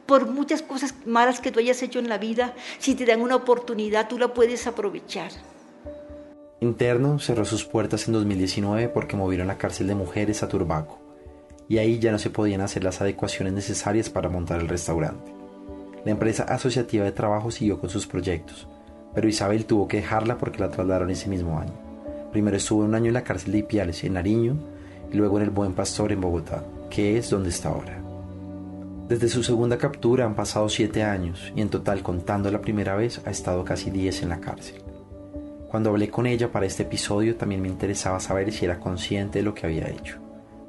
por 0.05 0.27
muchas 0.27 0.61
cosas 0.61 0.93
malas 1.05 1.39
que 1.39 1.51
tú 1.51 1.59
hayas 1.59 1.81
hecho 1.81 1.99
en 1.99 2.09
la 2.09 2.17
vida, 2.17 2.53
si 2.79 2.95
te 2.95 3.05
dan 3.05 3.21
una 3.21 3.35
oportunidad, 3.35 4.07
tú 4.07 4.17
la 4.17 4.33
puedes 4.33 4.67
aprovechar. 4.67 5.31
Interno 6.59 7.19
cerró 7.19 7.45
sus 7.45 7.65
puertas 7.65 8.07
en 8.07 8.13
2019 8.13 8.89
porque 8.89 9.17
movieron 9.17 9.47
la 9.47 9.57
cárcel 9.57 9.87
de 9.87 9.95
mujeres 9.95 10.43
a 10.43 10.47
Turbaco, 10.47 10.99
y 11.67 11.77
ahí 11.77 11.99
ya 11.99 12.11
no 12.11 12.19
se 12.19 12.29
podían 12.29 12.61
hacer 12.61 12.83
las 12.83 13.01
adecuaciones 13.01 13.53
necesarias 13.53 14.09
para 14.09 14.29
montar 14.29 14.61
el 14.61 14.69
restaurante. 14.69 15.33
La 16.05 16.11
empresa 16.11 16.43
asociativa 16.43 17.05
de 17.05 17.11
trabajo 17.11 17.51
siguió 17.51 17.79
con 17.79 17.89
sus 17.89 18.07
proyectos, 18.07 18.67
pero 19.13 19.27
Isabel 19.27 19.65
tuvo 19.65 19.87
que 19.87 19.97
dejarla 19.97 20.37
porque 20.37 20.59
la 20.59 20.69
trasladaron 20.69 21.09
ese 21.09 21.29
mismo 21.29 21.59
año. 21.59 21.73
Primero 22.31 22.57
estuvo 22.57 22.83
un 22.83 22.95
año 22.95 23.07
en 23.07 23.13
la 23.13 23.23
cárcel 23.23 23.51
de 23.53 23.59
Ipiales, 23.59 24.03
en 24.03 24.13
Nariño, 24.13 24.57
y 25.11 25.17
luego 25.17 25.37
en 25.37 25.43
el 25.43 25.49
Buen 25.49 25.73
Pastor 25.73 26.11
en 26.11 26.21
Bogotá, 26.21 26.63
que 26.89 27.17
es 27.17 27.29
donde 27.29 27.49
está 27.49 27.69
ahora. 27.69 28.02
Desde 29.07 29.27
su 29.27 29.43
segunda 29.43 29.77
captura 29.77 30.25
han 30.25 30.33
pasado 30.33 30.69
siete 30.69 31.03
años 31.03 31.51
y 31.55 31.61
en 31.61 31.69
total 31.69 32.01
contando 32.01 32.49
la 32.49 32.61
primera 32.61 32.95
vez 32.95 33.21
ha 33.25 33.31
estado 33.31 33.65
casi 33.65 33.91
diez 33.91 34.23
en 34.23 34.29
la 34.29 34.39
cárcel. 34.39 34.81
Cuando 35.67 35.89
hablé 35.89 36.09
con 36.09 36.25
ella 36.25 36.51
para 36.51 36.65
este 36.65 36.83
episodio 36.83 37.35
también 37.35 37.61
me 37.61 37.67
interesaba 37.67 38.21
saber 38.21 38.53
si 38.53 38.63
era 38.63 38.79
consciente 38.79 39.39
de 39.39 39.43
lo 39.43 39.53
que 39.53 39.65
había 39.65 39.89
hecho, 39.89 40.19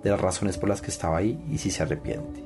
de 0.03 0.11
las 0.11 0.21
razones 0.21 0.59
por 0.59 0.69
las 0.69 0.83
que 0.83 0.91
estaba 0.91 1.17
ahí 1.17 1.39
y 1.49 1.59
si 1.59 1.71
se 1.71 1.85
arrepiente. 1.85 2.43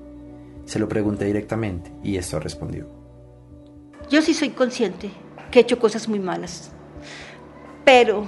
Se 0.67 0.79
lo 0.79 0.89
pregunté 0.89 1.25
directamente 1.25 1.91
y 2.03 2.17
esto 2.17 2.39
respondió. 2.39 2.87
Yo 4.11 4.21
sí 4.21 4.35
soy 4.35 4.51
consciente 4.51 5.11
que 5.51 5.61
he 5.61 5.63
hecho 5.63 5.79
cosas 5.79 6.07
muy 6.07 6.19
malas, 6.19 6.71
pero 7.87 8.27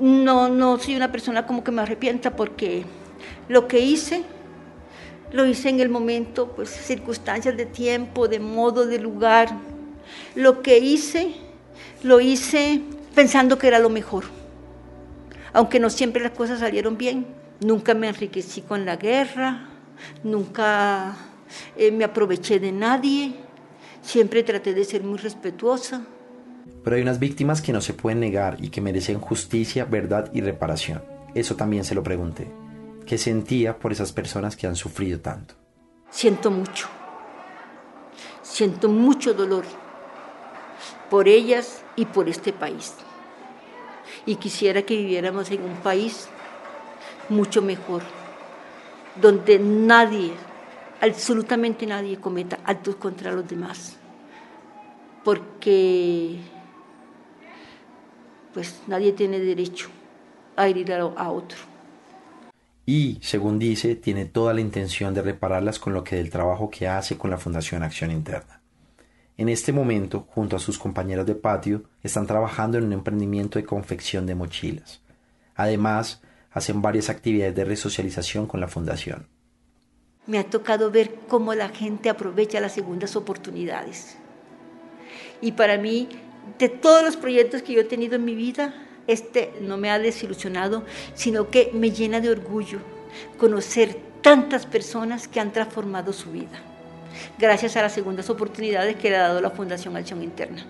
no, 0.00 0.48
no 0.48 0.78
soy 0.78 0.94
una 0.94 1.10
persona 1.10 1.44
como 1.44 1.64
que 1.64 1.72
me 1.72 1.82
arrepienta 1.82 2.36
porque 2.36 2.84
lo 3.48 3.66
que 3.66 3.80
hice, 3.80 4.22
lo 5.34 5.44
hice 5.44 5.68
en 5.68 5.80
el 5.80 5.88
momento, 5.88 6.52
pues 6.54 6.70
circunstancias 6.70 7.56
de 7.56 7.66
tiempo, 7.66 8.28
de 8.28 8.38
modo, 8.38 8.86
de 8.86 9.00
lugar. 9.00 9.48
Lo 10.36 10.62
que 10.62 10.78
hice, 10.78 11.34
lo 12.04 12.20
hice 12.20 12.82
pensando 13.16 13.58
que 13.58 13.66
era 13.66 13.80
lo 13.80 13.90
mejor. 13.90 14.22
Aunque 15.52 15.80
no 15.80 15.90
siempre 15.90 16.22
las 16.22 16.30
cosas 16.30 16.60
salieron 16.60 16.96
bien. 16.96 17.26
Nunca 17.58 17.94
me 17.94 18.06
enriquecí 18.06 18.60
con 18.60 18.84
la 18.84 18.94
guerra, 18.94 19.70
nunca 20.22 21.16
eh, 21.76 21.90
me 21.90 22.04
aproveché 22.04 22.60
de 22.60 22.70
nadie, 22.70 23.34
siempre 24.02 24.44
traté 24.44 24.72
de 24.72 24.84
ser 24.84 25.02
muy 25.02 25.18
respetuosa. 25.18 26.02
Pero 26.84 26.94
hay 26.94 27.02
unas 27.02 27.18
víctimas 27.18 27.60
que 27.60 27.72
no 27.72 27.80
se 27.80 27.92
pueden 27.92 28.20
negar 28.20 28.58
y 28.60 28.68
que 28.68 28.80
merecen 28.80 29.18
justicia, 29.18 29.84
verdad 29.84 30.30
y 30.32 30.42
reparación. 30.42 31.02
Eso 31.34 31.56
también 31.56 31.82
se 31.82 31.96
lo 31.96 32.04
pregunté. 32.04 32.63
¿Qué 33.06 33.18
sentía 33.18 33.78
por 33.78 33.92
esas 33.92 34.12
personas 34.12 34.56
que 34.56 34.66
han 34.66 34.76
sufrido 34.76 35.20
tanto? 35.20 35.54
Siento 36.10 36.50
mucho. 36.50 36.88
Siento 38.42 38.88
mucho 38.88 39.34
dolor 39.34 39.64
por 41.10 41.28
ellas 41.28 41.82
y 41.96 42.06
por 42.06 42.28
este 42.28 42.52
país. 42.52 42.94
Y 44.24 44.36
quisiera 44.36 44.82
que 44.82 44.96
viviéramos 44.96 45.50
en 45.50 45.62
un 45.62 45.76
país 45.76 46.28
mucho 47.28 47.60
mejor, 47.60 48.02
donde 49.20 49.58
nadie, 49.58 50.32
absolutamente 51.00 51.86
nadie 51.86 52.18
cometa 52.18 52.58
actos 52.64 52.96
contra 52.96 53.32
los 53.32 53.46
demás. 53.46 53.96
Porque 55.24 56.38
pues 58.54 58.80
nadie 58.86 59.12
tiene 59.12 59.40
derecho 59.40 59.88
a 60.56 60.68
herir 60.68 60.92
a 60.92 61.30
otro. 61.30 61.73
Y, 62.86 63.18
según 63.22 63.58
dice, 63.58 63.96
tiene 63.96 64.26
toda 64.26 64.52
la 64.52 64.60
intención 64.60 65.14
de 65.14 65.22
repararlas 65.22 65.78
con 65.78 65.94
lo 65.94 66.04
que 66.04 66.16
del 66.16 66.30
trabajo 66.30 66.70
que 66.70 66.86
hace 66.86 67.16
con 67.16 67.30
la 67.30 67.38
Fundación 67.38 67.82
Acción 67.82 68.10
Interna. 68.10 68.60
En 69.36 69.48
este 69.48 69.72
momento, 69.72 70.26
junto 70.30 70.54
a 70.54 70.60
sus 70.60 70.78
compañeros 70.78 71.26
de 71.26 71.34
patio, 71.34 71.84
están 72.02 72.26
trabajando 72.26 72.78
en 72.78 72.84
un 72.84 72.92
emprendimiento 72.92 73.58
de 73.58 73.64
confección 73.64 74.26
de 74.26 74.34
mochilas. 74.34 75.00
Además, 75.56 76.20
hacen 76.52 76.82
varias 76.82 77.08
actividades 77.10 77.54
de 77.54 77.64
resocialización 77.64 78.46
con 78.46 78.60
la 78.60 78.68
fundación. 78.68 79.26
Me 80.26 80.38
ha 80.38 80.44
tocado 80.44 80.90
ver 80.90 81.16
cómo 81.28 81.54
la 81.54 81.68
gente 81.70 82.08
aprovecha 82.08 82.60
las 82.60 82.72
segundas 82.72 83.16
oportunidades. 83.16 84.16
Y 85.40 85.52
para 85.52 85.78
mí, 85.78 86.08
de 86.58 86.68
todos 86.68 87.02
los 87.02 87.16
proyectos 87.16 87.62
que 87.62 87.72
yo 87.72 87.80
he 87.80 87.84
tenido 87.84 88.14
en 88.16 88.24
mi 88.24 88.34
vida, 88.34 88.72
este 89.06 89.52
no 89.60 89.76
me 89.76 89.90
ha 89.90 89.98
desilusionado, 89.98 90.84
sino 91.14 91.50
que 91.50 91.70
me 91.72 91.90
llena 91.90 92.20
de 92.20 92.30
orgullo 92.30 92.78
conocer 93.38 93.96
tantas 94.22 94.66
personas 94.66 95.28
que 95.28 95.40
han 95.40 95.52
transformado 95.52 96.12
su 96.12 96.32
vida, 96.32 96.60
gracias 97.38 97.76
a 97.76 97.82
las 97.82 97.92
segundas 97.92 98.30
oportunidades 98.30 98.96
que 98.96 99.10
le 99.10 99.16
ha 99.16 99.28
dado 99.28 99.40
la 99.40 99.50
Fundación 99.50 99.96
Acción 99.96 100.22
Interna. 100.22 100.66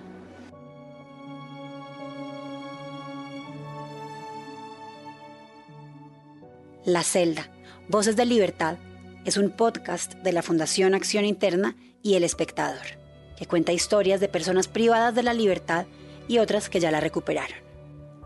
La 6.84 7.02
Celda, 7.02 7.48
Voces 7.88 8.14
de 8.14 8.26
Libertad, 8.26 8.76
es 9.24 9.38
un 9.38 9.50
podcast 9.50 10.16
de 10.16 10.32
la 10.32 10.42
Fundación 10.42 10.94
Acción 10.94 11.24
Interna 11.24 11.76
y 12.02 12.14
El 12.14 12.24
Espectador, 12.24 12.84
que 13.38 13.46
cuenta 13.46 13.72
historias 13.72 14.20
de 14.20 14.28
personas 14.28 14.68
privadas 14.68 15.14
de 15.14 15.22
la 15.22 15.32
libertad 15.32 15.86
y 16.28 16.38
otras 16.38 16.68
que 16.68 16.80
ya 16.80 16.90
la 16.90 17.00
recuperaron. 17.00 17.63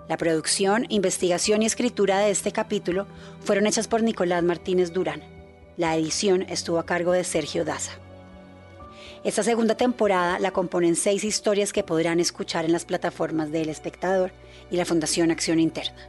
La 0.09 0.16
producción, 0.16 0.87
investigación 0.88 1.62
y 1.62 1.66
escritura 1.66 2.18
de 2.21 2.31
este 2.31 2.51
capítulo 2.51 3.07
fueron 3.40 3.66
hechas 3.66 3.88
por 3.88 4.03
Nicolás 4.03 4.42
Martínez 4.42 4.92
Durán. 4.92 5.23
La 5.77 5.94
edición 5.97 6.47
estuvo 6.49 6.79
a 6.79 6.87
cargo 6.87 7.12
de 7.12 7.25
Sergio 7.25 7.66
Daza. 7.66 7.92
Esta 9.23 9.42
segunda 9.42 9.77
temporada 9.77 10.38
la 10.38 10.51
componen 10.51 10.97
seis 10.97 11.25
historias 11.25 11.75
que 11.75 11.83
podrán 11.83 12.21
escuchar 12.21 12.64
en 12.64 12.73
las 12.73 12.87
plataformas 12.87 13.53
de 13.53 13.62
El 13.62 13.68
Espectador 13.68 14.33
y 14.71 14.77
la 14.77 14.87
Fundación 14.87 15.31
Acción 15.31 15.61
Interna. 15.61 16.09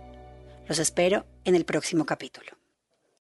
Los 0.68 0.80
espero 0.80 1.26
en 1.44 1.56
el 1.56 1.66
próximo 1.66 2.06
capítulo. 2.06 2.59